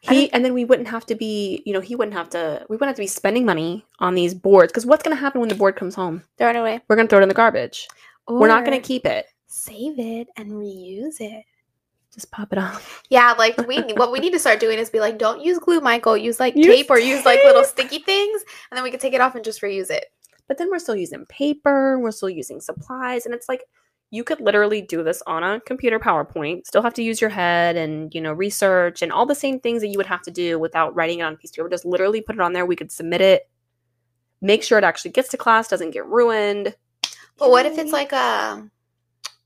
[0.02, 2.65] He and then we wouldn't have to be, you know, he wouldn't have to.
[2.70, 5.39] We wouldn't have to be spending money on these boards because what's going to happen
[5.42, 6.24] when the board comes home?
[6.38, 6.82] Throw it away.
[6.88, 7.88] We're going to throw it in the garbage.
[8.28, 9.26] We're not going to keep it.
[9.48, 11.44] save it and reuse it.
[12.13, 13.04] Just pop it off.
[13.10, 15.80] Yeah, like we what we need to start doing is be like, don't use glue,
[15.80, 16.18] Michael.
[16.18, 19.13] Use like Use tape or use like little sticky things, and then we can take
[19.13, 20.06] it off and just reuse it.
[20.48, 22.00] But then we're still using paper.
[22.00, 23.63] We're still using supplies, and it's like
[24.12, 26.65] you could literally do this on a computer PowerPoint.
[26.65, 29.82] Still have to use your head and you know research and all the same things
[29.82, 31.69] that you would have to do without writing it on a piece of paper.
[31.69, 32.65] Just literally put it on there.
[32.65, 33.50] We could submit it.
[34.41, 36.76] Make sure it actually gets to class, doesn't get ruined.
[37.38, 38.69] But what if it's like a,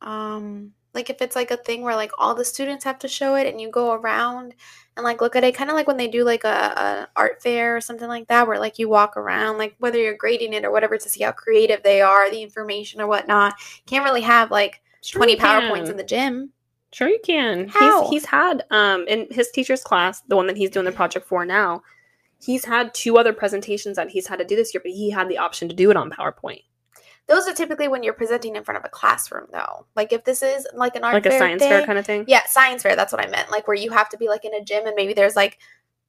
[0.01, 3.35] um, like if it's like a thing where like all the students have to show
[3.35, 4.53] it and you go around
[4.95, 7.41] and like look at it, kind of like when they do like a, a art
[7.41, 10.65] fair or something like that, where like you walk around, like whether you're grading it
[10.65, 13.55] or whatever to see how creative they are, the information or whatnot.
[13.87, 16.51] Can't really have like Sure twenty powerpoints in the gym.
[16.91, 17.67] Sure you can.
[17.69, 18.03] How?
[18.03, 21.27] He's he's had um in his teacher's class, the one that he's doing the project
[21.27, 21.81] for now,
[22.39, 25.27] he's had two other presentations that he's had to do this year, but he had
[25.27, 26.63] the option to do it on PowerPoint.
[27.27, 29.85] Those are typically when you're presenting in front of a classroom, though.
[29.95, 32.25] Like if this is like an art Like a science thing, fair kind of thing.
[32.27, 32.95] Yeah, science fair.
[32.95, 33.49] That's what I meant.
[33.49, 35.59] Like where you have to be like in a gym and maybe there's like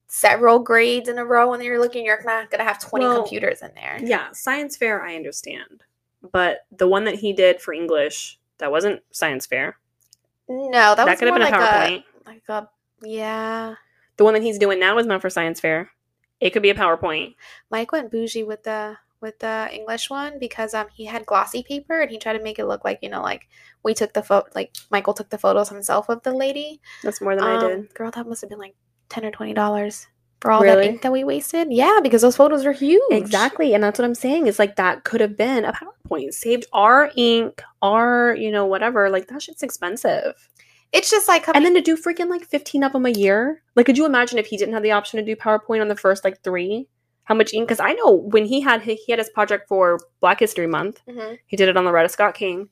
[0.09, 3.62] several grades in a row and you're looking, you're not gonna have 20 Well, computers
[3.62, 3.98] in there.
[4.03, 5.85] Yeah, science fair I understand.
[6.33, 9.77] But the one that he did for English, that wasn't science fair.
[10.48, 12.05] No, that, That, was could have been a PowerPoint.
[12.27, 12.68] a like a
[13.03, 13.74] yeah.
[14.16, 15.90] The one that he's doing now is not for science fair.
[16.40, 17.35] It could be a PowerPoint.
[17.70, 22.01] Mike went bougie with the with the English one because um he had glossy paper
[22.01, 23.49] and he tried to make it look like you know like
[23.83, 26.81] we took the photo like Michael took the photos himself of the lady.
[27.03, 27.95] That's more than I Um, did.
[27.95, 28.77] Girl, that must have been like
[29.09, 30.07] ten or twenty dollars
[30.41, 31.69] for all that ink that we wasted.
[31.73, 33.03] Yeah, because those photos are huge.
[33.11, 33.73] Exactly.
[33.73, 34.47] And that's what I'm saying.
[34.47, 36.35] Is like that could have been a PowerPoint.
[36.35, 39.09] Saved our ink, our, you know, whatever.
[39.09, 40.35] Like that shit's expensive.
[40.93, 43.63] It's just like And then to do freaking like 15 of them a year.
[43.75, 45.97] Like, could you imagine if he didn't have the option to do PowerPoint on the
[45.97, 46.88] first like three?
[47.25, 47.66] How much ink?
[47.68, 51.38] Because I know when he had he had his project for Black History Month, Mhm.
[51.46, 52.68] he did it on the Coretta Scott King.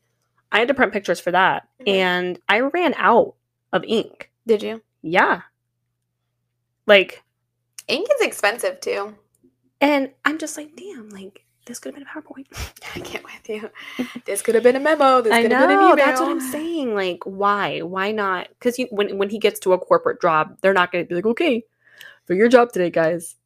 [0.51, 1.89] I had to print pictures for that, Mhm.
[1.89, 3.35] and I ran out
[3.73, 4.31] of ink.
[4.47, 4.83] Did you?
[5.03, 5.43] Yeah,
[6.87, 7.23] like,
[7.89, 9.15] Ink is expensive too.
[9.81, 12.47] and I'm just like, damn, like this could have been a PowerPoint.
[12.97, 13.71] I can't with you.
[14.25, 15.21] This could have been a memo.
[15.21, 15.97] This I could have been an email.
[15.97, 16.95] that's what I'm saying.
[16.95, 17.81] Like, why?
[17.81, 18.49] Why not?
[18.49, 21.27] Because when when he gets to a corporate job, they're not going to be like,
[21.27, 21.65] okay,
[22.27, 23.37] for your job today, guys,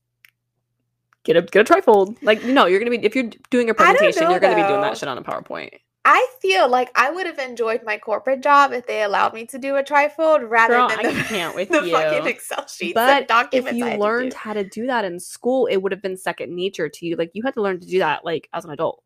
[1.26, 2.16] get a get a trifold.
[2.22, 4.80] Like no, you're gonna be if you're doing a presentation, know, you're gonna be doing
[4.80, 5.70] that shit on a PowerPoint.
[6.08, 9.58] I feel like I would have enjoyed my corporate job if they allowed me to
[9.58, 11.90] do a trifold rather Girl, than I the, can't with the you.
[11.92, 13.66] fucking Excel sheets But and If.
[13.66, 16.88] I you learned how to do that in school, it would have been second nature
[16.88, 17.16] to you.
[17.16, 19.02] Like you had to learn to do that like as an adult.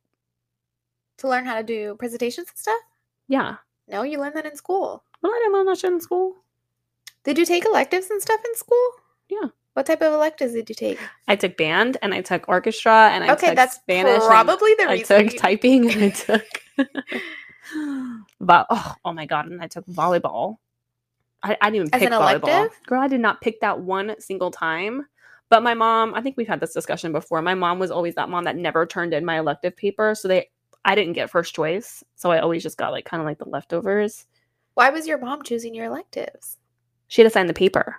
[1.19, 2.79] to learn how to do presentations and stuff.
[3.29, 3.57] Yeah.
[3.89, 5.03] No, you learned that in school.
[5.23, 6.37] Well, I didn't learn that shit in school.
[7.25, 8.91] Did you take electives and stuff in school?
[9.29, 9.49] Yeah.
[9.75, 10.99] What type of electives did you take?
[11.29, 14.25] I took band and I took orchestra and I okay, took that's Spanish.
[14.25, 15.17] probably the I reason.
[15.17, 16.63] I took you- typing and I took
[18.41, 20.57] but oh, oh my god, and I took volleyball.
[21.43, 22.49] I, I didn't even As pick an volleyball.
[22.49, 22.81] elective?
[22.87, 25.07] Girl, I did not pick that one single time.
[25.49, 27.43] But my mom, I think we've had this discussion before.
[27.43, 30.15] My mom was always that mom that never turned in my elective paper.
[30.15, 30.49] So they
[30.85, 32.05] I didn't get first choice.
[32.17, 34.27] So I always just got like kind of like the leftovers.
[34.75, 36.57] Why was your mom choosing your electives?
[37.09, 37.97] She had to sign the paper.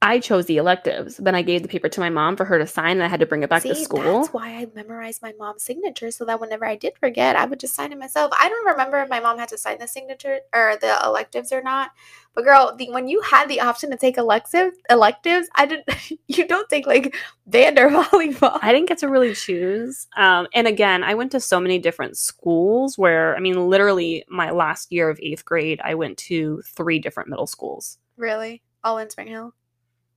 [0.00, 1.16] I chose the electives.
[1.16, 3.18] Then I gave the paper to my mom for her to sign and I had
[3.18, 4.20] to bring it back to See, school.
[4.20, 7.58] That's why I memorized my mom's signature so that whenever I did forget, I would
[7.58, 8.32] just sign it myself.
[8.40, 11.62] I don't remember if my mom had to sign the signature or the electives or
[11.62, 11.90] not.
[12.36, 15.88] But girl, the, when you had the option to take elective electives, I didn't.
[16.30, 18.58] You don't take like band or volleyball.
[18.62, 20.06] I didn't get to really choose.
[20.16, 24.50] Um, and again, I went to so many different schools where, I mean, literally my
[24.50, 27.98] last year of eighth grade, I went to three different middle schools.
[28.16, 29.54] really, all in Spring Hill.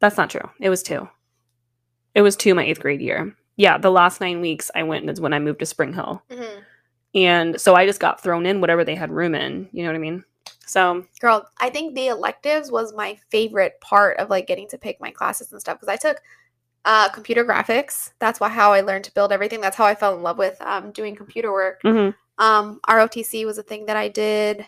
[0.01, 0.49] That's not true.
[0.59, 1.07] It was two.
[2.13, 3.33] It was two my eighth grade year.
[3.55, 6.21] Yeah, the last nine weeks I went is when I moved to Spring Hill.
[6.29, 6.59] Mm-hmm.
[7.13, 9.69] And so I just got thrown in whatever they had room in.
[9.71, 10.23] You know what I mean?
[10.65, 14.99] So Girl, I think the electives was my favorite part of like getting to pick
[14.99, 16.21] my classes and stuff because I took
[16.85, 18.11] uh, computer graphics.
[18.19, 19.61] That's why how I learned to build everything.
[19.61, 21.81] That's how I fell in love with um, doing computer work.
[21.83, 22.15] mhm.
[22.37, 24.65] Um, ROTC was a thing that I did.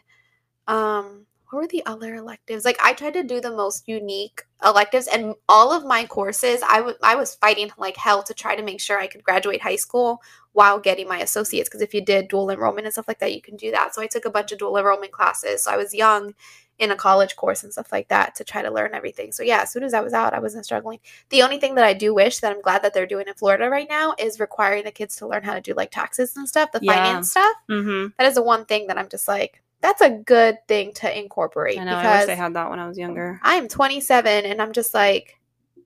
[0.67, 2.65] Um, what were the other electives?
[2.65, 6.81] Like I tried to do the most unique electives, and all of my courses, I
[6.81, 9.75] wa- I was fighting like hell to try to make sure I could graduate high
[9.75, 10.21] school
[10.53, 11.69] while getting my associates.
[11.69, 13.93] Because if you did dual enrollment and stuff like that, you can do that.
[13.93, 15.63] So I took a bunch of dual enrollment classes.
[15.63, 16.33] So I was young
[16.79, 19.31] in a college course and stuff like that to try to learn everything.
[19.31, 20.99] So yeah, as soon as I was out, I wasn't struggling.
[21.29, 23.69] The only thing that I do wish that I'm glad that they're doing in Florida
[23.69, 26.71] right now is requiring the kids to learn how to do like taxes and stuff,
[26.71, 26.93] the Yeah.
[26.93, 28.13] finance stuff Mhm.
[28.17, 31.77] that is the one thing that I'm just like, that's a good thing to incorporate
[31.77, 31.95] I know.
[31.95, 33.39] I wish they had that when I was younger.
[33.43, 35.37] I am 27 and I'm just like,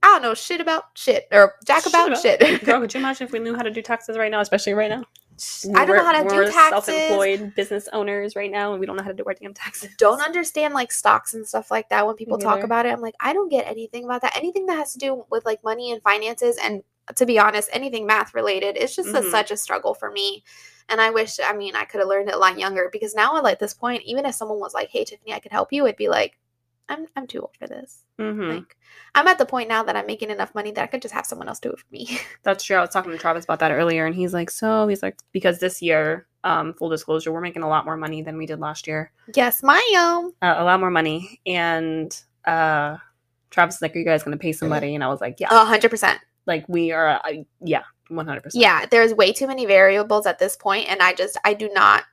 [0.04, 2.64] I don't know shit about shit or jack Shit about about- shit.
[2.64, 4.89] Girl, could you imagine if we knew how to do taxes right now, especially right
[4.91, 5.04] now?
[5.76, 6.86] I don't know how to do we're taxes.
[6.86, 9.89] self-employed business owners right now, and we don't know how to do our damn taxes.
[9.98, 12.89] Don't understand like stocks and stuff like that when people talk about it.
[12.93, 14.36] I'm like, I don't get anything about that.
[14.36, 16.82] Anything that has to do with like money and finances and
[17.16, 19.32] to be honest, anything math related, it's just a, Mhm.
[19.32, 20.43] such a struggle for me.
[20.89, 23.43] And I wish, I mean, I could have learned it a lot younger because now
[23.45, 25.97] at this point, even if someone was like, "Hey, Tiffany, I could help you," it'd
[25.97, 26.38] be like,
[26.89, 28.78] "I'm I'm too old for this." hmm Like,
[29.16, 31.26] I'm at the point now that I'm making enough money that I could just have
[31.26, 32.20] someone else do it for me.
[32.43, 32.78] That's true.
[32.78, 35.60] I was talking to Travis about that earlier, and he's like, "So he's like, because
[35.60, 38.88] this year, um, full disclosure, we're making a lot more money than we did last
[38.88, 40.34] year, yes, my um.
[40.41, 42.97] uh, a lot more money." And uh,
[43.49, 45.49] Travis is like, "Are you guys going to pay somebody?" And I was like, "Yeah,
[45.51, 46.20] A hundred percent.
[46.48, 50.39] Like we are, uh, yeah, one hundred percent." Yeah, there's way too many variables at
[50.39, 52.04] this point, and I just I do not.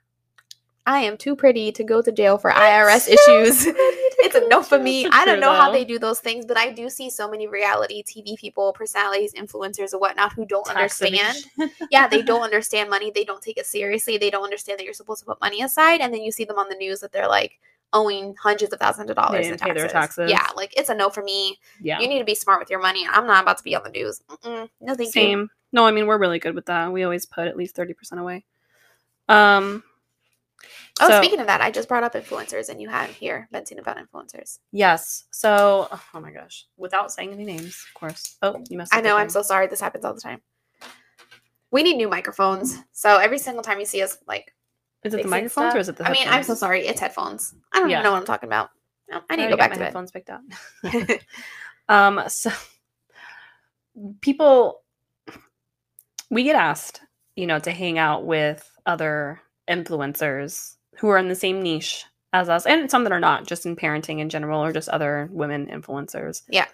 [0.87, 3.65] I am too pretty to go to jail for IRS issues.
[3.67, 5.07] it's a no for me.
[5.07, 8.03] I don't know how they do those things, but I do see so many reality
[8.03, 11.39] TV people, personalities, influencers, or whatnot who don't understand.
[11.91, 13.11] yeah, they don't understand money.
[13.11, 14.19] They don't take it seriously.
[14.19, 16.59] They don't understand that you're supposed to put money aside, and then you see them
[16.59, 17.59] on the news that they're like
[17.93, 19.93] owing hundreds of thousands of dollars in taxes.
[19.93, 20.31] taxes.
[20.31, 21.59] Yeah, like it's a no for me.
[21.81, 22.01] yeah.
[22.01, 23.07] You need to be smart with your money.
[23.09, 24.21] I'm not about to be on the news.
[24.29, 24.69] Mm-mm.
[24.81, 25.13] No, thank you.
[25.13, 25.49] Same.
[25.73, 26.93] No, I mean we're really good with that.
[26.93, 28.45] We always put at least thirty percent away.
[29.29, 29.83] Um.
[31.01, 33.79] Oh, so- speaking of that, I just brought up influencers, and you had here venting
[33.81, 34.61] about influencers.
[34.71, 35.25] Yes.
[35.31, 38.37] So, oh my gosh, without saying any names, of course.
[38.43, 38.95] Oh, you messed.
[38.95, 39.17] I know.
[39.17, 39.67] I'm so sorry.
[39.67, 40.41] This happens all the time.
[41.73, 42.79] We need new microphones.
[42.93, 44.55] So every single time you see us, like,
[45.05, 46.09] Is it the microphones stuff- or is it the?
[46.09, 46.87] I mean, I'm so sorry.
[46.87, 47.55] It's headphones.
[47.73, 47.97] I don't Yeah.
[47.97, 48.71] even know what I'm talking about.
[49.11, 49.85] No, I need to already go back my to bed.
[49.87, 50.41] headphones picked up.
[51.89, 52.23] um.
[52.29, 52.51] So,
[54.23, 54.83] people,
[56.31, 57.03] we get asked,
[57.37, 62.49] you know, to hang out with other influencers who are in the same niche as
[62.49, 65.67] us, and some that are not, just in parenting in general, or just other women
[65.67, 66.43] influencers.
[66.49, 66.67] Yeah.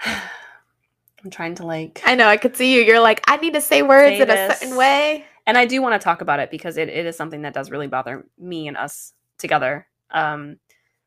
[0.04, 2.26] I'm trying to like I know.
[2.26, 2.82] I could see you.
[2.82, 5.24] You're like, I need to say words Say in a certain way.
[5.46, 7.70] And I do want to talk about it because it, it is something that does
[7.70, 9.86] really bother me and us together.
[10.10, 10.58] Um,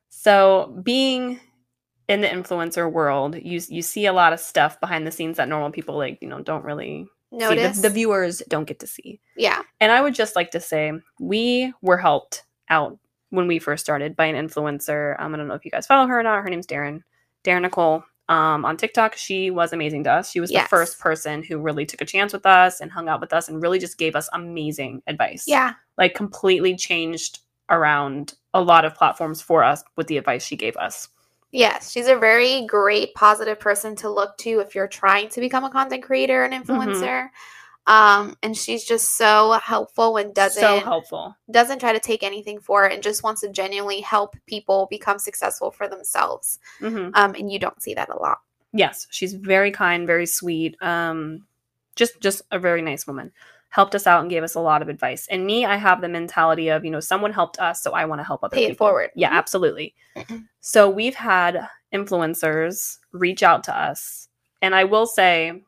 [0.09, 1.39] so being
[2.07, 5.49] in the influencer world, you you see a lot of stuff behind the scenes that
[5.49, 7.75] normal people like you know don't really Notice.
[7.77, 7.81] see.
[7.81, 9.19] The, the viewers don't get to see.
[9.35, 9.61] yeah.
[9.79, 12.97] And I would just like to say we were helped out
[13.31, 15.19] when we first started by an influencer.
[15.19, 16.43] Um, I don't know if you guys follow her or not.
[16.43, 17.01] Her name's Darren.
[17.43, 18.03] Darren Nicole.
[18.29, 19.15] Um, on TikTok.
[19.15, 20.31] She was amazing to us.
[20.31, 20.65] She was Yes.
[20.65, 23.47] the first person who really took a chance with us and hung out with us
[23.47, 25.45] and really just gave us amazing advice.
[25.47, 25.73] Yeah.
[25.97, 30.75] Like completely changed around a lot of platforms for us with the advice she gave
[30.77, 31.09] us.
[31.51, 35.63] Yes, she's a very great positive person to look to if you're trying to become
[35.63, 36.99] a content creator and Mm-hmm.
[37.87, 41.35] Um, and she's just so helpful and doesn't so helpful.
[41.51, 45.19] doesn't try to take anything for it and just wants to genuinely help people become
[45.19, 46.57] successful for themselves.
[46.79, 48.39] hmm Um, and you don't see that a lot.
[48.73, 50.75] Yes, she's very kind, very sweet.
[50.81, 51.45] Um,
[51.95, 53.31] just just a very nice woman.
[53.69, 55.27] Helped us out and gave us a lot of advice.
[55.29, 58.19] And me, I have the mentality of you know someone helped us, so I want
[58.19, 58.87] to help other Pay it people.
[58.87, 59.11] forward.
[59.15, 59.33] Yeah, Mhm.
[59.37, 59.93] absolutely.
[60.61, 64.27] so we've had influencers reach out to us,
[64.61, 65.61] and I will say,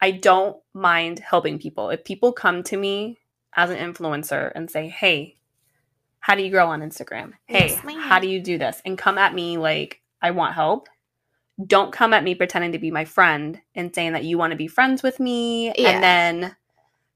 [0.00, 1.90] I don't mind helping people.
[1.90, 3.18] If people come to me
[3.54, 5.36] as an influencer and say, "Hey,
[6.20, 7.32] how do you grow on Instagram?
[7.46, 10.88] Hey, Yes, how do you do this?" and come at me like I want help.
[11.66, 14.56] Don't come at me pretending to be my friend and saying that you want to
[14.56, 15.90] be friends with me, Yeah.
[15.90, 16.56] and then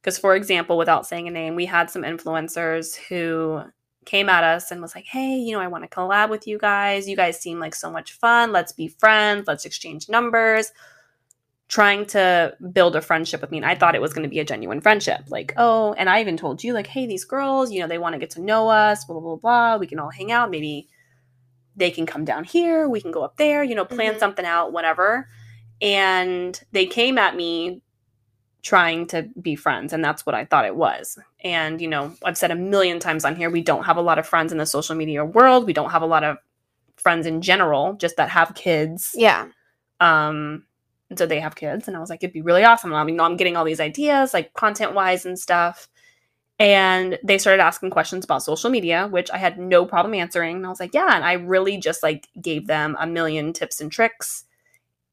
[0.01, 3.63] because, for example, without saying a name, we had some influencers who
[4.07, 6.57] came at us and was like, hey, you know, I want to collab with you
[6.57, 7.07] guys.
[7.07, 8.51] You guys seem like so much fun.
[8.51, 9.47] Let's be friends.
[9.47, 10.73] Let's exchange numbers.
[11.71, 13.59] Trying to build a friendship with me.
[13.59, 15.21] And I thought it was going to be a genuine friendship.
[15.29, 18.15] Like, oh, and I even told you, like, hey, these girls, you know, they want
[18.15, 19.77] to get to know us, blah, blah, blah, blah.
[19.77, 20.51] We can all hang out.
[20.51, 20.89] Maybe
[21.77, 22.89] they can come down here.
[22.89, 24.19] We can go up there, you know, plan Mhm.
[24.19, 25.29] something out, whatever.
[25.81, 27.83] And they came at me
[28.63, 32.37] trying to be friends and that's what i thought it was and you know i've
[32.37, 34.67] said a million times on here we don't have a lot of friends in the
[34.67, 36.37] social media world we don't have a lot of
[36.99, 39.47] friends in general just that have kids Yeah.
[39.99, 40.67] um
[41.11, 43.21] and so they have kids and i was like it'd be really awesome i mean
[43.21, 45.89] i'm getting all these ideas like content wise and stuff
[46.59, 50.67] and they started asking questions about social media which i had no problem answering and
[50.67, 53.93] i was like yeah and i really just like gave them a million tips and
[53.93, 54.45] tricks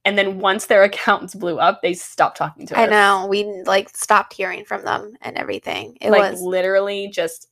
[0.05, 3.27] and then once their accounts blew up they stopped talking to us I know.
[3.27, 5.97] We like stopped hearing from them and everything.
[5.99, 7.47] It like was literally just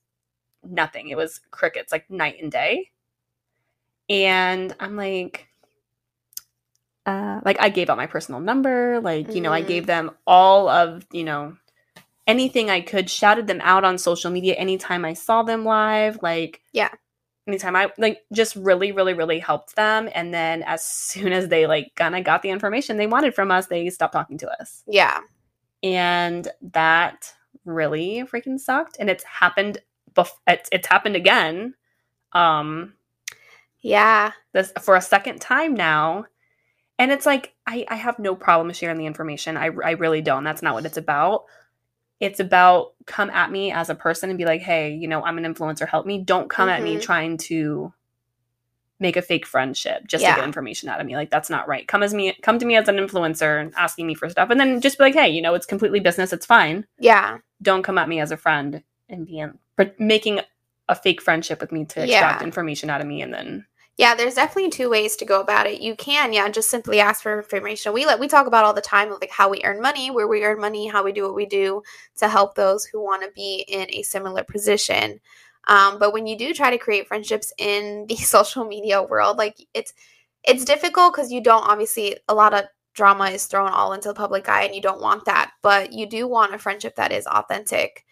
[0.70, 1.10] nothing.
[1.10, 2.91] It was crickets, like night and day.
[4.10, 5.48] And I'm like,
[7.06, 10.68] uh, like I gave out my personal number, like you know, I gave them all
[10.70, 11.56] of you know
[12.28, 16.62] anything I could, shouted them out on social media anytime I saw them live, like
[16.74, 16.89] Yeah.
[17.47, 20.10] anytime I like just really, really, really helped them.
[20.16, 23.51] And then as soon as they like kind of got the information they wanted from
[23.51, 25.20] us, they stopped talking to us yeah.
[25.84, 27.32] and that
[27.66, 29.78] really freaking sucked and it's happened
[30.14, 31.74] bef- it's, it's happened again
[32.34, 32.93] um
[33.82, 34.32] Yeah.
[34.53, 36.26] this for a second time now
[37.00, 39.58] and it's like i i have no problem sharing the information.
[39.58, 40.43] I i really don't.
[40.43, 41.46] That's not what it's about.
[42.20, 45.38] It's about come at me as a person and be like hey you know i'm
[45.38, 45.88] an influencer.
[45.88, 46.20] Help me.
[46.20, 47.02] Don't come at me Mhm.
[47.02, 47.93] trying to
[48.98, 50.32] make a fake friendship just Yeah.
[50.36, 51.16] to get information out of me.
[51.18, 51.86] Like that's not right.
[51.86, 54.60] Come as me come to me as an influencer and asking me for stuff and
[54.60, 56.32] then just be like hey you know it's completely business.
[56.34, 56.86] It's fine.
[57.00, 57.39] Yeah.
[57.62, 59.58] don't come at me as a friend and being
[59.98, 60.41] making
[60.89, 62.46] a fake friendship with me to extract Yeah.
[62.46, 63.66] information out of me and then
[63.98, 65.80] Yeah, there's definitely two ways to go about it.
[65.82, 67.93] You can, yeah, just simply ask for information.
[67.93, 70.28] We let we talk about all the time of like how we earn money, where
[70.28, 71.82] we earn money, how we do what we do
[72.18, 75.20] to help those who want to be in a similar position.
[75.68, 79.58] Um, but when you do try to create friendships in the social media world, like
[79.74, 79.93] it's
[80.43, 84.14] it's difficult because you don't obviously a lot of drama is thrown all into the
[84.14, 87.28] public eye and you don't want that, but you do want a friendship that is
[87.28, 88.05] authentic.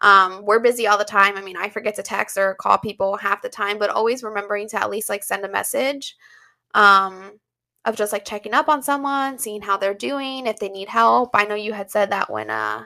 [0.00, 1.36] Um, we're busy all the time.
[1.36, 4.68] I mean, I forget to text or call people half the time, but always remembering
[4.70, 6.16] to at least like send a message
[6.74, 7.38] um,
[7.84, 11.30] of just like checking up on someone, seeing how they're doing, if they need help.
[11.34, 12.84] I know you had said that when uh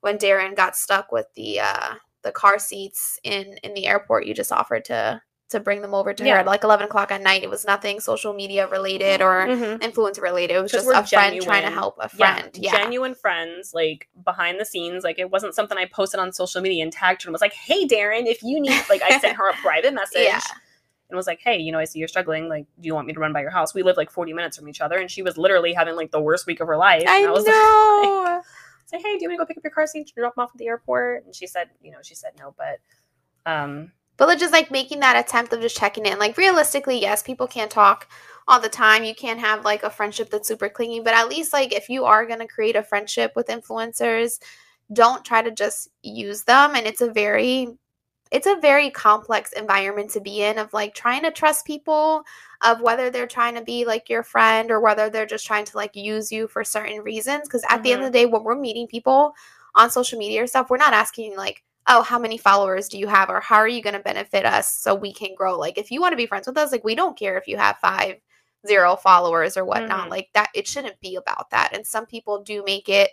[0.00, 4.34] when Darren got stuck with the uh the car seats in in the airport, you
[4.34, 6.34] just offered to to bring them over to Yeah.
[6.34, 7.42] her at like eleven o'clock at night.
[7.42, 10.54] It was nothing social media related or influencer related.
[10.56, 12.50] It was just a friend trying to help a friend.
[12.54, 12.72] Yeah.
[12.76, 15.04] genuine friends, like behind the scenes.
[15.04, 17.52] Like it wasn't something I posted on social media and tagged her and was like,
[17.52, 20.40] "Hey, Darren, if you need," like I sent her a private message Yeah.
[21.08, 22.48] and was like, "Hey, you know, I see you're struggling.
[22.48, 23.74] Like, do you want me to run by your house?
[23.74, 26.20] We live like 40 minutes from each other." And she was literally having like the
[26.20, 27.04] worst week of her life.
[27.08, 28.22] I and was know.
[28.24, 28.42] like,
[28.86, 30.44] "Say, hey, do you want to go pick up your car seat and drop them
[30.44, 32.78] off at the airport?" And she said, "You know, she said no, but."
[33.50, 33.90] um
[34.20, 36.18] But like, just like making that attempt of just checking in.
[36.18, 38.06] Like realistically, yes, people can't talk
[38.46, 39.02] all the time.
[39.02, 42.04] You can't have like a friendship that's super clingy, but at least like if you
[42.04, 44.38] are gonna create a friendship with influencers,
[44.92, 46.74] don't try to just use them.
[46.74, 47.68] And it's a very
[48.30, 52.22] it's a very complex environment to be in of like trying to trust people
[52.60, 55.78] of whether they're trying to be like your friend or whether they're just trying to
[55.78, 58.12] like use you for certain reasons because at the end of mm-hmm.
[58.12, 59.32] the day when we're meeting people
[59.74, 63.06] on social media or stuff we're not asking like oh how many followers do you
[63.06, 65.90] have or how are you going to benefit us so we can grow like if
[65.90, 68.16] you want to be friends with us like we don't care if you have five
[68.66, 70.06] zero followers or whatnot.
[70.06, 70.10] Mhm.
[70.10, 71.74] Like that, it shouldn't be about that.
[71.74, 73.10] And some people do make it.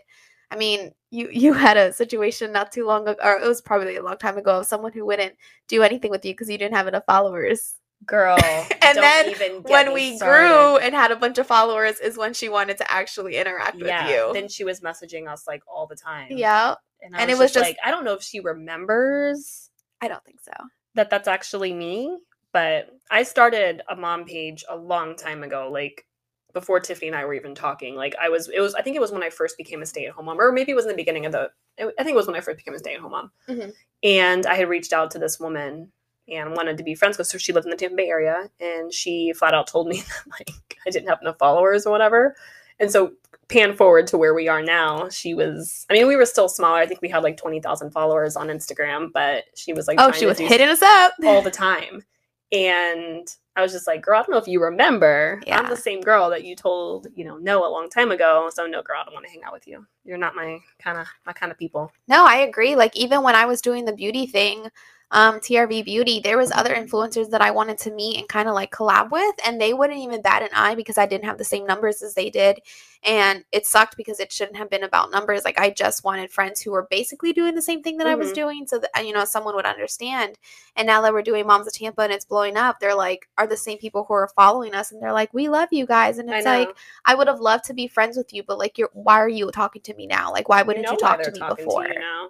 [0.51, 3.97] I mean, you you had a situation not too long ago, or it was probably
[3.97, 5.35] a long time ago, of someone who wouldn't
[5.67, 7.75] do anything with you because you didn't have enough followers.
[8.05, 8.37] Girl.
[8.87, 10.47] And then when we started.
[10.47, 14.05] grew and had a bunch of followers, is when she wanted to actually interact yeah,
[14.05, 14.33] with you.
[14.33, 16.27] then she was messaging us like all the time.
[16.31, 18.39] yeah, and, I and was it was just just- like, I don't know if she
[18.39, 19.69] remembers
[20.01, 20.51] I don't think so.
[20.95, 22.17] that that's actually me,
[22.53, 26.05] but I started a mom page a long time ago, like
[26.53, 27.95] before Tiffany and I were even talking.
[27.95, 30.25] Like I was, it was, I think it was when I first became a stay-at-home
[30.25, 31.49] mom, or maybe it was in the beginning of the.
[31.79, 33.73] I think it was when I first became a stay-at-home mom, Mhm.
[34.03, 35.91] and I had reached out to this woman
[36.27, 37.27] and wanted to be friends with.
[37.27, 40.23] So she lived in the Tampa Bay area, and she flat out told me that
[40.31, 42.35] like I didn't have enough followers or whatever.
[42.79, 43.13] And so
[43.49, 45.85] pan forward to where we are now, she was.
[45.89, 46.79] I mean, we were still smaller.
[46.79, 50.11] I think we had like twenty thousand followers on Instagram, but she was like, Oh,
[50.11, 51.13] she was hitting us up.
[51.25, 52.03] all the time.
[52.51, 53.27] And
[53.57, 55.41] I was just like, girl, I don't know if you remember.
[55.51, 58.49] I'm the same girl that you told, you know, no a long time ago.
[58.53, 59.85] So no, girl, I don't want to hang out with you.
[60.05, 61.91] You're not my kind of my kind of people.
[62.07, 62.75] No, I agree.
[62.75, 64.67] Like even when I was doing the beauty thing,
[65.11, 68.55] um, TRV Beauty, there was other influencers that I wanted to meet and kind of
[68.55, 71.45] like collab with, and they wouldn't even bat an eye because I didn't have the
[71.45, 72.59] same numbers as they did,
[73.03, 75.45] and it sucked because it shouldn't have been about numbers.
[75.45, 78.31] Like I just wanted friends who were basically doing the same thing that I was
[78.31, 78.35] Mhm.
[78.35, 80.37] doing, so that you know someone would understand.
[80.75, 83.47] And now that we're doing Moms of Tampa and it's blowing up, they're like, are
[83.47, 86.29] the same people who are following us, and they're like, we love you guys, and
[86.29, 86.51] it's know.
[86.51, 86.69] like
[87.05, 89.49] I would have loved to be friends with you, but like you're why are you
[89.51, 90.31] talking to me now?
[90.31, 91.85] Like why wouldn't know you talk to me before?
[91.87, 92.29] you now.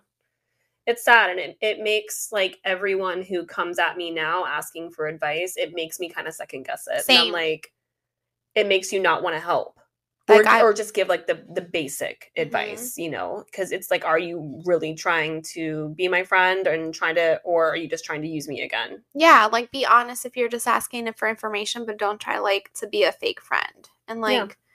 [0.88, 5.08] It's sad and it, it makes like everyone who comes at me now asking for
[5.08, 7.06] advice, it makes me kind of second guess it.
[7.10, 7.28] And Same.
[7.28, 7.72] I'm like,
[8.56, 9.80] it makes you not want to help.
[10.28, 12.44] Like, or, I- or just give like the the basic Mhm.
[12.44, 16.94] advice, you know, because it's like, are you really trying to be my friend and
[16.94, 19.04] trying to, or are you just trying to use me again?
[19.14, 22.88] Yeah, like be honest if you're just asking for information, but don't try like to
[22.88, 23.90] be a fake friend.
[24.08, 24.68] And like Yeah.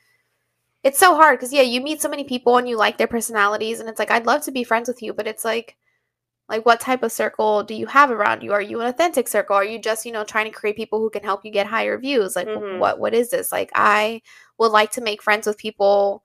[0.83, 3.81] it's so hard because yeah, you meet so many people and you like their personalities,
[3.81, 5.77] and it's like I'd love to be friends with you, but it's like
[6.49, 8.53] like what type of circle do you have around you?
[8.53, 9.57] Are you an authentic circle?
[9.57, 11.99] Are you just, you know, trying to create people who can help you get higher
[11.99, 12.37] views?
[12.37, 12.79] Like Mhm.
[12.79, 13.53] what what is this?
[13.53, 14.23] Like I
[14.59, 16.23] would like to make friends with people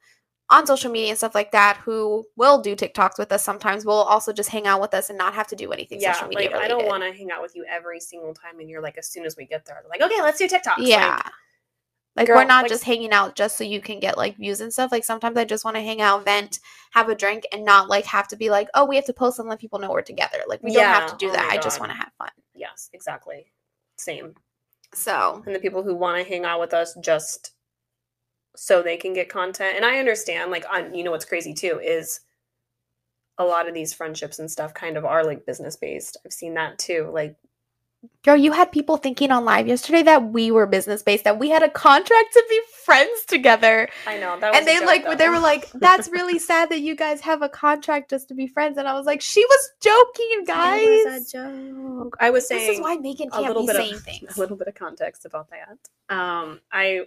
[0.50, 3.94] on social media and stuff like that who will do TikToks with us sometimes, will
[3.96, 6.50] also just hang out with us and not have to do anything yeah, social media
[6.52, 8.98] like I don't want to hang out with you every single time, and you're like,
[8.98, 10.76] as soon as we get there, like, okay, let's do TikToks.
[10.78, 11.16] Yeah.
[11.16, 11.34] Like,
[12.18, 14.60] Like, Girl, we're not like- just hanging out just so you can get like views
[14.60, 14.92] and stuff.
[14.92, 16.60] Like sometimes I just want to hang out, vent,
[16.92, 19.38] have a drink, and not like have to be like, oh, we have to post
[19.38, 20.40] and let people know we're together.
[20.48, 21.50] Like we don't have to do oh that.
[21.52, 22.32] I just want to have fun.
[22.56, 23.52] yes, exactly.
[23.98, 24.34] Same.
[24.94, 27.52] So and the people who want to hang out with us just
[28.56, 29.76] so they can get content.
[29.76, 32.22] And I understand, like, on you know what's crazy too is
[33.38, 36.18] a lot of these friendships and stuff kind of are like business based.
[36.26, 37.12] I've seen that too.
[37.14, 37.36] Like,
[38.24, 41.50] girl, you had people thinking on live yesterday that we were business based, that we
[41.50, 43.88] had a contract to be friends together.
[44.06, 45.16] I know that, was And they joke, like though.
[45.16, 48.48] they were like, That's really sad that you guys have a contract just to be
[48.48, 48.78] friends.
[48.78, 50.82] And I was like, She was joking, guys.
[50.84, 52.18] It was a joke.
[52.20, 54.38] I was saying This is why Megan can't little be bit saying of things.
[54.38, 56.16] a little bit of context about that.
[56.16, 57.02] Um, I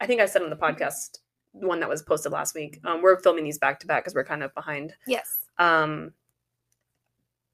[0.00, 1.18] I think I said on the podcast
[1.52, 2.80] one that was posted last week.
[2.84, 4.94] Um, we're filming these back to back because we're kind of behind.
[5.06, 5.28] Yes.
[5.58, 6.12] um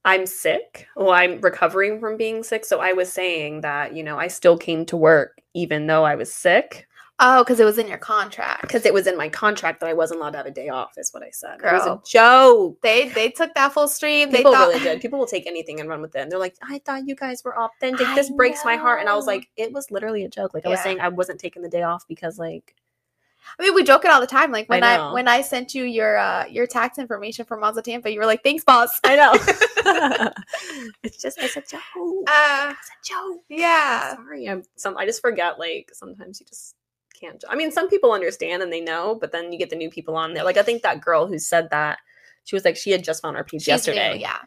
[0.07, 0.87] I'm sick.
[0.97, 2.65] Well, I'm recovering from being sick.
[2.65, 6.15] So I was saying that, you know, I still came to work even though I
[6.15, 6.87] was sick
[7.19, 8.61] Oh, because it was in your contract.
[8.61, 10.99] because it was in my contract that I wasn't allowed to have a day off,
[10.99, 11.61] is what I said.
[11.65, 12.79] It was a joke.
[12.83, 14.31] They they took that full stream.
[14.31, 15.01] People they thought really did.
[15.01, 16.21] People will take anything and run with it.
[16.21, 18.07] And they're like, I thought you guys were authentic.
[18.07, 19.01] I This breaks my heart.
[19.01, 20.53] And I was like, it was literally a joke.
[20.53, 22.75] Like I was saying I wasn't taking the day off because like
[23.59, 24.53] I mean, we joke it all the time.
[24.53, 25.15] Like when I, know.
[25.15, 28.27] when I sent you your uh your tax information from Moms of Tampa, you were
[28.27, 29.33] like, "Thanks, boss." I know.
[31.03, 31.83] it's just it's a joke.
[32.27, 33.43] Uh, it's a joke.
[33.49, 34.15] yeah.
[34.17, 36.75] sorry i'm some i just forget like sometimes you just
[37.19, 39.91] can't i mean some people understand and they know but then you get the new
[39.91, 41.99] people on there like i think that girl who said that
[42.45, 44.39] she was like she had just found our page She's new, yesterday yeah.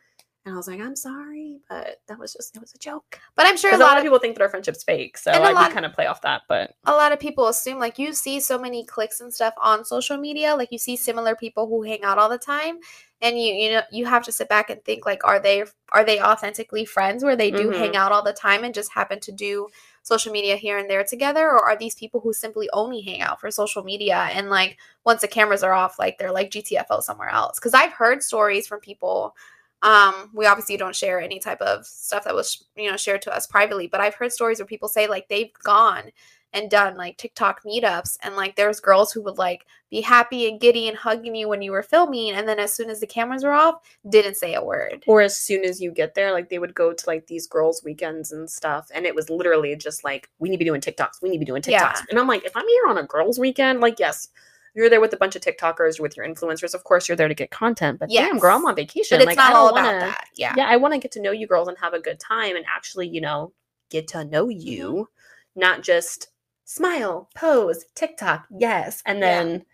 [0.45, 3.19] And i was like i'm sorry but that was just it was a joke.
[3.35, 5.31] But I'm sure a because a lot of people think that our friendship's fake so
[5.31, 8.13] I lot- kind of play off that but a lot of people assume like you
[8.13, 11.81] see so many clicks and stuff on social media like you see similar people who
[11.83, 12.79] hang out all the time
[13.21, 16.03] and you you know you have to sit back and think like are they are
[16.05, 17.77] they authentically friends where they do Mhm.
[17.77, 19.67] hang out all the time and just happen to do
[20.03, 21.47] social media here and there together?
[21.49, 25.21] Or are these people who simply only hang out for social media and like once
[25.21, 27.59] the cameras are off like they're like GTFO somewhere else?
[27.59, 29.35] Cuz I've heard stories from people
[29.82, 33.36] um we obviously don't share any type of stuff that was you know shared to
[33.36, 36.11] us privately but I've heard stories where people say like they've gone
[36.53, 40.59] and done like TikTok meetups and like there's girls who would like be happy and
[40.59, 43.43] giddy and hugging you when you were filming and then as soon as the cameras
[43.43, 45.03] were off didn't say a word.
[45.07, 47.84] or as soon as you get there, like they would go to like these girls'
[47.84, 51.21] weekends and stuff, and it was literally just like, we need to be doing TikToks,
[51.21, 51.71] we need to be doing TikToks.
[51.71, 52.01] Yeah.
[52.09, 54.30] And I'm like, if I'm here on a girls' weekend, like, yes,
[54.76, 56.74] you're there with a bunch of TikTokers, with your influencers.
[56.74, 58.70] Of course, you're there to get content, but damn, girl, I'm Yes.
[58.70, 59.17] on vacation.
[59.17, 60.28] But it's like, not all wanna, about that.
[60.36, 60.53] Yeah.
[60.57, 62.65] Yeah, I want to get to know you girls and have a good time, and
[62.74, 63.51] actually, you know,
[63.89, 64.59] get to know Mm-hmm.
[64.67, 65.09] you,
[65.55, 66.28] not just
[66.65, 69.26] smile, pose, TikTok, yes, and Yeah.
[69.43, 69.65] then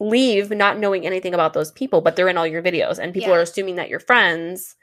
[0.00, 3.30] leave not knowing anything about those people, but they're in all your videos, and people
[3.30, 3.36] Yeah.
[3.38, 4.76] are assuming that you're friends.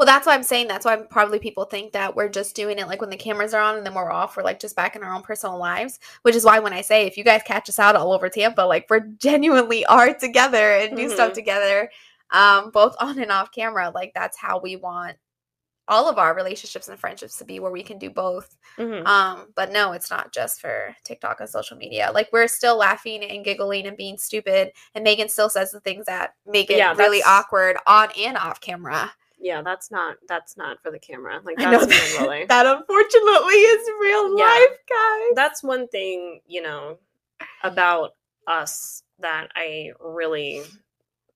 [0.00, 2.86] Well, that's why I'm saying that's why probably people think that we're just doing it
[2.88, 4.34] like when the cameras are on and then we're off.
[4.34, 7.06] We're like just back in our own personal lives, which is why when I say
[7.06, 10.96] if you guys catch us out all over Tampa, like we're genuinely are together and
[10.96, 11.34] do stuff Mhm.
[11.34, 11.90] together,
[12.30, 13.92] um, both on and off camera.
[13.94, 15.18] Like that's how we want
[15.86, 18.56] all of our relationships and friendships to be, where we can do both.
[18.78, 19.06] Mhm.
[19.06, 22.10] Um, but no, it's not just for TikTok and social media.
[22.14, 26.06] Like we're still laughing and giggling and being stupid, and Megan still says the things
[26.06, 29.12] that make it Yeah, really awkward on and off camera.
[29.40, 31.40] Yeah, that's not that's not for the camera.
[31.42, 34.44] Like that's that, that unfortunately is real Yeah.
[34.44, 35.32] life, guys.
[35.34, 36.98] that's one thing you know
[37.62, 38.10] about
[38.46, 40.62] us that I really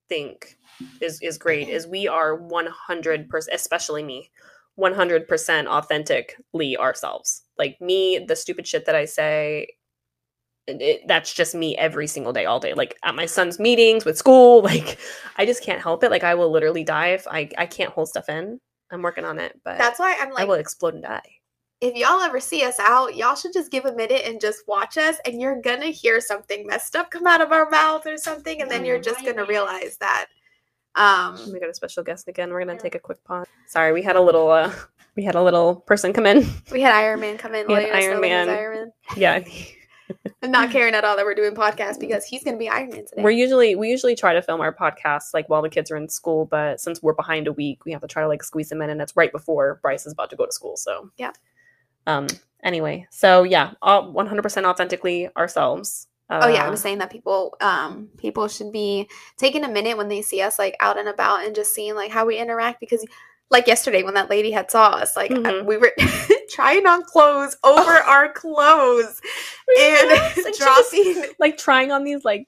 [0.09, 0.57] think
[1.00, 4.30] is is great is we are 100% especially me
[4.78, 9.68] 100% authentically ourselves like me the stupid shit that I say
[10.66, 14.04] it, it- that's just me every single day all day like at my son's meetings
[14.04, 14.98] with school like
[15.36, 18.08] I just can't help it like I will literally die if I I can't hold
[18.08, 18.60] stuff in
[18.90, 21.22] I'm working on it but That's why I'm like I will explode and die
[21.80, 24.96] if y'all ever see us out, y'all should just give a minute and just watch
[24.96, 28.62] us, and you're gonna hear something messed up come out of our mouth or something,
[28.62, 30.26] and then you're just gonna realize that.
[30.94, 32.50] Um, we got a special guest again.
[32.50, 33.46] We're gonna take a quick pause.
[33.66, 34.72] Sorry, we had a little uh
[35.16, 36.46] we had a little person come in.
[36.72, 37.66] we had Iron Man come in.
[37.66, 38.48] We had Iron know that he's Man.
[38.48, 38.92] Iron Man.
[39.16, 39.44] Yeah.
[40.45, 43.07] I'm not caring at all that we're doing podcasts because he's gonna be Iron Man
[43.07, 43.22] today.
[43.22, 46.07] We're usually we usually try to film our podcasts like while the kids are in
[46.07, 48.82] school, but since we're behind a week, we have to try to like squeeze them
[48.82, 50.76] in and it's right before Bryce is about to go to school.
[50.76, 51.32] So Yeah.
[52.07, 52.26] Um
[52.62, 56.09] anyway, so yeah, all 100% authentically ourselves.
[56.28, 60.09] Oh yeah, Uh, I'm saying that people um people should be taking a minute when
[60.09, 63.03] they see us like out and about and just seeing like how we interact because
[63.55, 65.64] like yesterday when that lady had saw us like I- Mhm.
[65.64, 65.92] we were
[66.50, 69.20] trying on clothes over our clothes
[69.80, 72.46] and she just- dropping like trying on these like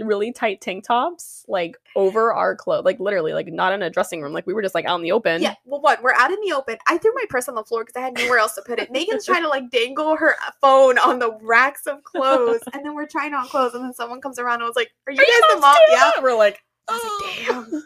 [0.00, 4.22] really tight tank tops like over our clothes like literally like not in a dressing
[4.22, 5.42] room like we were just like out in the open.
[5.42, 6.76] Yeah well what we're out in the open.
[6.86, 8.92] I threw my purse on the floor because i had nowhere else to put it.
[8.92, 13.08] Megan's trying to like dangle her phone on the racks of clothes and then we're
[13.08, 15.40] trying on clothes and then someone comes around and was like are you Are you
[15.48, 16.12] guys the moms mom?
[16.16, 16.22] yeah.
[16.22, 17.36] we're like I was like,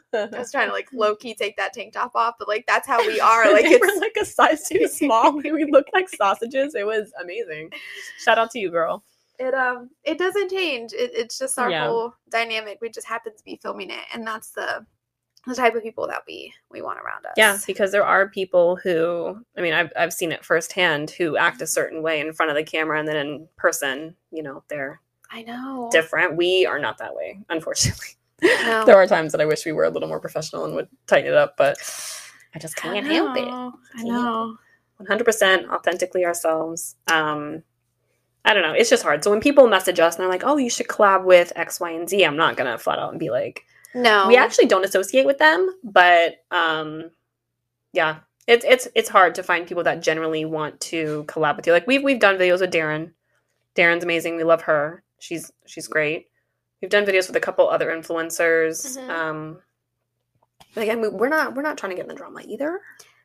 [0.13, 2.65] damn I was trying to like low key take that tank top off, but like
[2.67, 3.53] that's how we are.
[3.53, 7.71] Like it's we're like a size too small we look like sausages it was amazing
[8.25, 9.03] shout out to you girl
[9.39, 10.93] it um it doesn't change.
[10.93, 11.87] It, it's just our Yeah.
[11.89, 12.79] whole dynamic.
[12.81, 14.87] We just happen to be filming it, and that's the
[15.47, 17.33] the type of people that we we want around us.
[17.37, 21.61] yeah because there are people who i mean I've, I've seen it firsthand who act
[21.63, 25.01] a certain way in front of the camera and then in person you know they're
[25.33, 25.89] I know.
[25.91, 28.07] different we are not that way unfortunately
[28.43, 28.85] No.
[28.85, 31.31] there are times that i wish we were a little more professional and would tighten
[31.31, 31.77] it up but
[32.55, 34.57] i just can't help it I know.
[35.01, 36.97] 100% authentically ourselves.
[37.11, 37.63] Um,
[38.45, 38.73] I don't know.
[38.73, 39.23] It's just hard.
[39.23, 41.91] So when people message us and they're like, "Oh, you should collab with X, Y,
[41.91, 43.65] and Z," I'm not gonna flat out and be like,
[43.95, 44.27] No.
[44.29, 47.11] "We actually don't associate with them." But um,
[47.93, 51.73] yeah, it's it's it's hard to find people that generally want to collab with you.
[51.73, 53.13] Like we've we've done videos with Darren.
[53.77, 54.37] Darren's amazing.
[54.37, 55.03] We love her.
[55.19, 56.27] She's she's great.
[56.83, 58.99] We've done videos with a couple other influencers.
[58.99, 59.09] Mhm.
[59.09, 59.59] Um,
[60.75, 62.81] but again, we, we're not we're not trying to get in the drama either.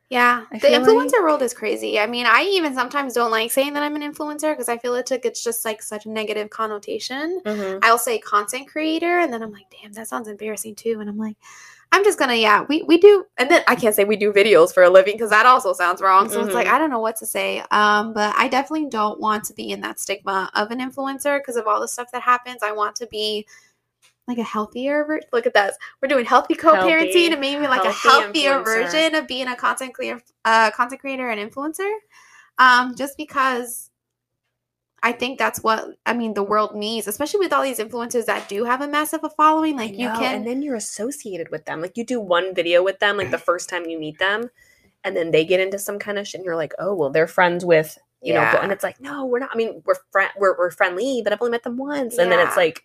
[0.09, 1.99] Yeah, I the influencer like- world is crazy.
[1.99, 4.95] I mean, I even sometimes don't like saying that I'm an influencer because I feel
[4.95, 7.41] it took it's just like such a negative connotation.
[7.43, 7.79] Mm-hmm.
[7.81, 10.99] I'll say content creator, and then I'm like, damn, that sounds embarrassing too.
[11.01, 11.35] And I'm like,
[11.91, 14.73] I'm just gonna, yeah, we we do, and then I can't say we do videos
[14.73, 16.29] for a living because that also sounds wrong.
[16.29, 16.71] So it's like Mhm.
[16.73, 17.63] I don't know what to say.
[17.71, 21.55] Um, but I definitely don't want to be in that stigma of an influencer because
[21.55, 22.61] of all the stuff that happens.
[22.61, 23.47] I want to be
[24.27, 27.85] like a healthier ver- look at this we're doing healthy co-parenting Healthy- and maybe like
[27.85, 28.63] a healthier influencer.
[28.65, 31.89] version of being a content creator uh content creator and influencer
[32.59, 33.89] um just because
[35.07, 38.49] I think that's what I mean the world needs, especially with all these influencers that
[38.49, 39.77] do have a massive following.
[39.77, 41.81] Like you can and then you're associated with them.
[41.81, 44.49] Like you do one video with them, like the first time you meet them,
[45.05, 47.25] and then they get into some kind of shit, and you're like, oh well, they're
[47.25, 49.51] friends with you know, and it's like, no, we're not.
[49.53, 52.45] I mean, we're friend, we're we're friendly, but I've only met them once, and then
[52.45, 52.83] it's like,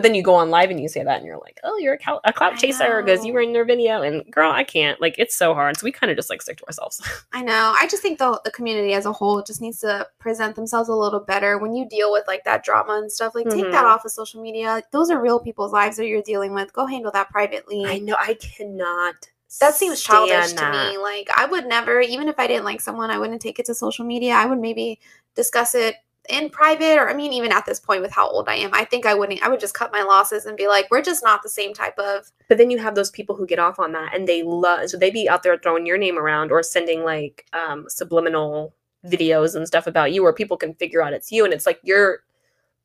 [0.00, 1.92] But then you go on live and you say that, and you're like, "Oh, you're
[1.92, 4.98] a, clout a clout chaser because you were in their video." And girl, I can't.
[4.98, 5.76] Like, it's so hard.
[5.76, 7.02] So we kind of just like stick to ourselves.
[7.32, 7.74] I know.
[7.78, 10.94] I just think the the community as a whole just needs to present themselves a
[10.94, 13.34] little better when you deal with like that drama and stuff.
[13.34, 13.88] Like take that Mhm.
[13.90, 14.82] off of social media.
[14.90, 16.72] Those are real people's lives that you're dealing with.
[16.72, 17.84] Go handle that privately.
[17.86, 18.16] I know.
[18.18, 19.16] I cannot.
[19.60, 20.96] that seems childish to me.
[20.98, 23.74] Like I would never, even if I didn't like someone, I wouldn't take it to
[23.74, 24.32] social media.
[24.34, 25.00] I would maybe
[25.34, 25.96] discuss it
[26.30, 28.84] in private, or I mean, even at this point with how old I am, I
[28.84, 29.42] think I wouldn't.
[29.42, 31.98] I would just cut my losses and be like, we're just not the same type
[31.98, 32.30] of.
[32.48, 34.96] But then you have those people who get off on that and they love so
[34.96, 38.74] they be out there throwing your name around or sending like um subliminal
[39.06, 41.80] videos and stuff about you where people can figure out it's you and it's like
[41.82, 42.20] you're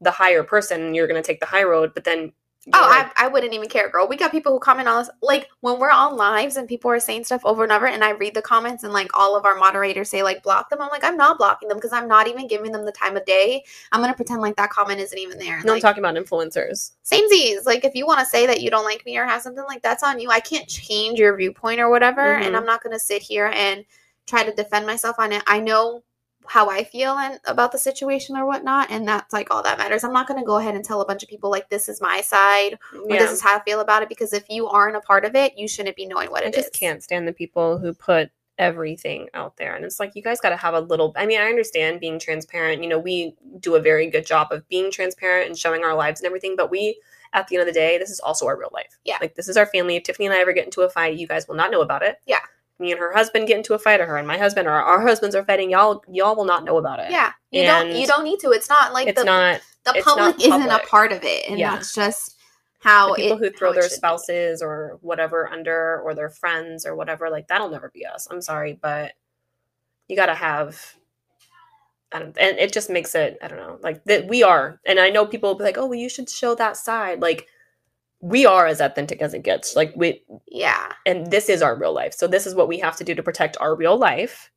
[0.01, 2.31] the higher person you're gonna take the high road, but then
[2.73, 4.07] Oh, like, I, I wouldn't even care, girl.
[4.07, 5.09] We got people who comment on us.
[5.21, 8.11] Like when we're on lives and people are saying stuff over and over, and I
[8.11, 10.81] read the comments, and like all of our moderators say, like, block them.
[10.81, 13.25] I'm like, I'm not blocking them because I'm not even giving them the time of
[13.25, 13.63] day.
[13.91, 15.61] I'm going to pretend like that comment isn't even there.
[15.63, 16.91] no, I'm talking about influencers.
[17.05, 17.65] Samesies.
[17.65, 19.83] Like if you want to say that you don't like me or have something like
[19.83, 20.29] that's on you.
[20.31, 22.57] I can't change your viewpoint or whatever, and Mhm.
[22.57, 23.85] I'm not going to sit here and
[24.25, 25.43] try to defend myself on it.
[25.45, 26.03] I know
[26.47, 30.03] how I feel and about the situation or whatnot, and that's like all that matters.
[30.03, 32.01] I'm not going to go ahead and tell a bunch of people like this is
[32.01, 33.19] my side or Yeah.
[33.19, 35.57] this is how I feel about it because if you aren't a part of it,
[35.57, 36.59] you shouldn't be knowing what I it is.
[36.59, 39.75] I just can't stand the people who put everything out there.
[39.75, 41.13] And it's like, you guys got to have a little.
[41.15, 42.81] I mean, I understand being transparent.
[42.81, 46.21] You know, we do a very good job of being transparent and showing our lives
[46.21, 46.55] and everything.
[46.55, 46.99] But we,
[47.33, 48.97] at the end of the day, this is also our real life.
[49.03, 49.17] Yeah.
[49.19, 49.97] Like, this is our family.
[49.97, 52.01] If Tiffany and I ever get into a fight, you guys will not know about
[52.01, 52.17] it.
[52.25, 52.39] Yeah.
[52.79, 55.01] Me and her husband get into a fight, or her and my husband, or our
[55.01, 55.69] husbands are fighting.
[55.71, 57.09] Y'all, y'all will not know about it.
[57.09, 57.91] Yeah, you don't.
[57.91, 58.51] You don't need to.
[58.51, 61.49] It's not like it's the not the it's not public isn't a part of it,
[61.49, 61.75] and Yeah.
[61.75, 62.35] that's just
[62.85, 63.95] how the people it, who throw their should be.
[63.95, 68.41] spouses or whatever under or their friends or whatever like that'll never be us i'm
[68.41, 69.13] sorry but
[70.07, 70.93] you gotta have
[72.11, 74.99] I don't, and it just makes it i don't know like that we are and
[74.99, 77.47] i know people will be like oh well you should show that side like
[78.21, 80.91] we are as authentic as it gets like we Yeah.
[81.05, 83.23] and this is our real life so this is what we have to do to
[83.23, 84.51] protect our real life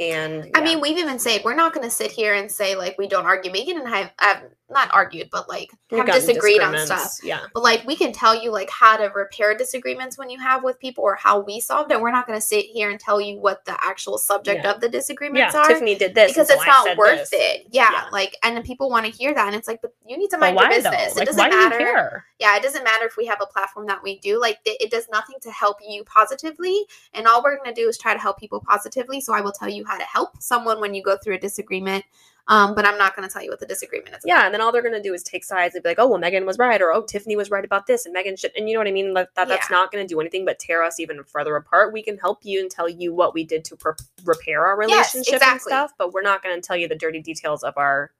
[0.00, 2.96] and I mean, we've even said we're not going to sit here and say like
[2.98, 3.52] we don't argue.
[3.52, 7.12] Megan and I have, have not argued, but like have disagreed on stuff.
[7.22, 10.64] yeah But like we can tell you like how to repair disagreements when you have
[10.64, 12.00] with people or how we solved it.
[12.00, 14.72] We're not going to sit here and tell you what the actual subject Yeah.
[14.72, 17.32] of the disagreements yeah are tiffany did this because it's not worth this.
[17.34, 17.66] it.
[17.70, 18.04] Yeah, Yeah.
[18.10, 20.38] like and then people want to hear that, and it's like, but you need to
[20.38, 20.84] mind your business.
[20.84, 22.24] though It like doesn't why do you matter.
[22.42, 24.40] Yeah, it doesn't matter if we have a platform that we do.
[24.40, 26.86] Like, it does nothing to help you positively.
[27.14, 29.20] And all we're going to do is try to help people positively.
[29.20, 32.04] So I will tell you how to help someone when you go through a disagreement.
[32.48, 34.22] Um, but I'm not going to tell you what the disagreement is.
[34.24, 36.18] Yeah, and then all they're gonna do is take sides and be like, "Oh, well,
[36.18, 38.74] Megan was right," or "Oh, Tiffany was right about this," and Megan should, and you
[38.74, 39.14] know what I mean.
[39.14, 39.76] Like that, that's Yeah.
[39.76, 41.92] not gonna do anything but tear us even further apart.
[41.92, 45.14] We can help you and tell you what we did to per- repair our Yes,
[45.14, 48.10] relationship and stuff, but we're not gonna tell you the dirty details of our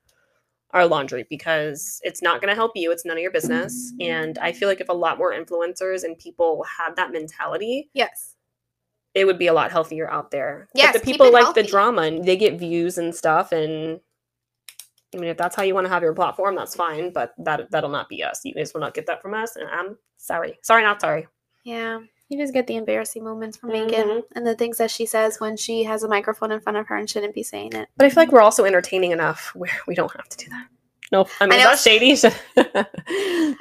[0.72, 2.90] our laundry because it's not gonna help you.
[2.92, 3.92] It's none of your business.
[4.00, 8.36] And I feel like if a lot more influencers and people had that mentality, Yes.
[9.14, 10.68] it would be a lot healthier out there.
[10.74, 13.52] Yes, but the people like the drama and they get views and stuff.
[13.52, 14.00] And
[15.14, 17.12] I mean, if that's how you want to have your platform, that's fine.
[17.12, 18.40] But that that'll not be us.
[18.44, 19.56] You guys will not get that from us.
[19.56, 21.26] And I'm sorry, sorry, not sorry.
[21.64, 22.00] Yeah.
[22.32, 24.22] You just get the embarrassing moments from Megan Mhm.
[24.34, 26.96] and the things that she says when she has a microphone in front of her
[26.96, 27.90] and shouldn't be saying it.
[27.98, 30.66] But I feel like we're also entertaining enough where we don't have to do that.
[31.12, 32.10] No, I mean, I is that shady?
[32.16, 32.22] is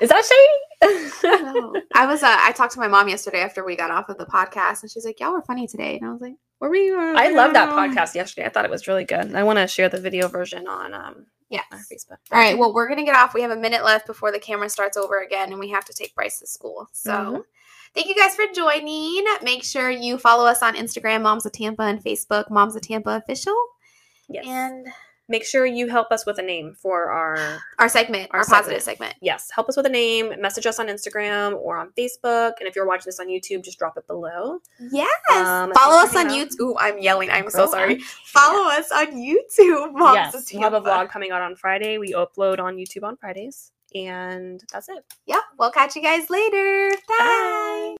[0.10, 1.44] that shady?
[1.44, 1.74] No.
[1.94, 4.26] I was, uh, I talked to my mom yesterday after we got off of the
[4.26, 5.98] podcast and she's like, y'all were funny today.
[5.98, 6.92] And I was like, where were we?
[6.94, 8.46] I love that podcast yesterday.
[8.48, 9.36] I thought it was really good.
[9.36, 12.18] I want to share the video version on um yeah Facebook.
[12.32, 12.58] All right.
[12.58, 13.34] Well, we're gonna get off.
[13.34, 15.94] We have a minute left before the camera starts over again, and we have to
[15.94, 16.88] take Bryce to school.
[16.94, 17.44] So, Mhm.
[17.96, 19.24] Thank you guys for joining.
[19.42, 23.12] Make sure you follow us on Instagram, Moms of Tampa, and Facebook, Moms of Tampa
[23.18, 23.56] Official,
[24.30, 24.46] yes.
[24.48, 24.88] and
[25.30, 27.38] Make sure you help us with a name for our
[27.80, 29.12] our segment, our, Our positive segment.
[29.12, 29.16] segment.
[29.22, 32.54] yes, help us with a name, message us on Instagram or on Facebook.
[32.60, 34.60] And if you're watching this on YouTube, just drop it below.
[34.92, 35.10] Yes.
[35.32, 36.28] Um, follow us on.
[36.28, 36.60] YouTube.
[36.60, 37.30] Ooh, I'm yelling.
[37.30, 37.94] I'm so sorry.
[37.94, 41.56] I'm- Follow us on YouTube, Moms of yes, we'll have a vlog coming out on
[41.56, 41.98] Friday.
[41.98, 43.72] We upload on YouTube on Fridays.
[43.96, 45.06] And that's it.
[45.28, 45.42] Yep.
[45.60, 46.92] We'll catch you guys later.
[47.08, 47.16] Bye.
[47.18, 47.90] Bye.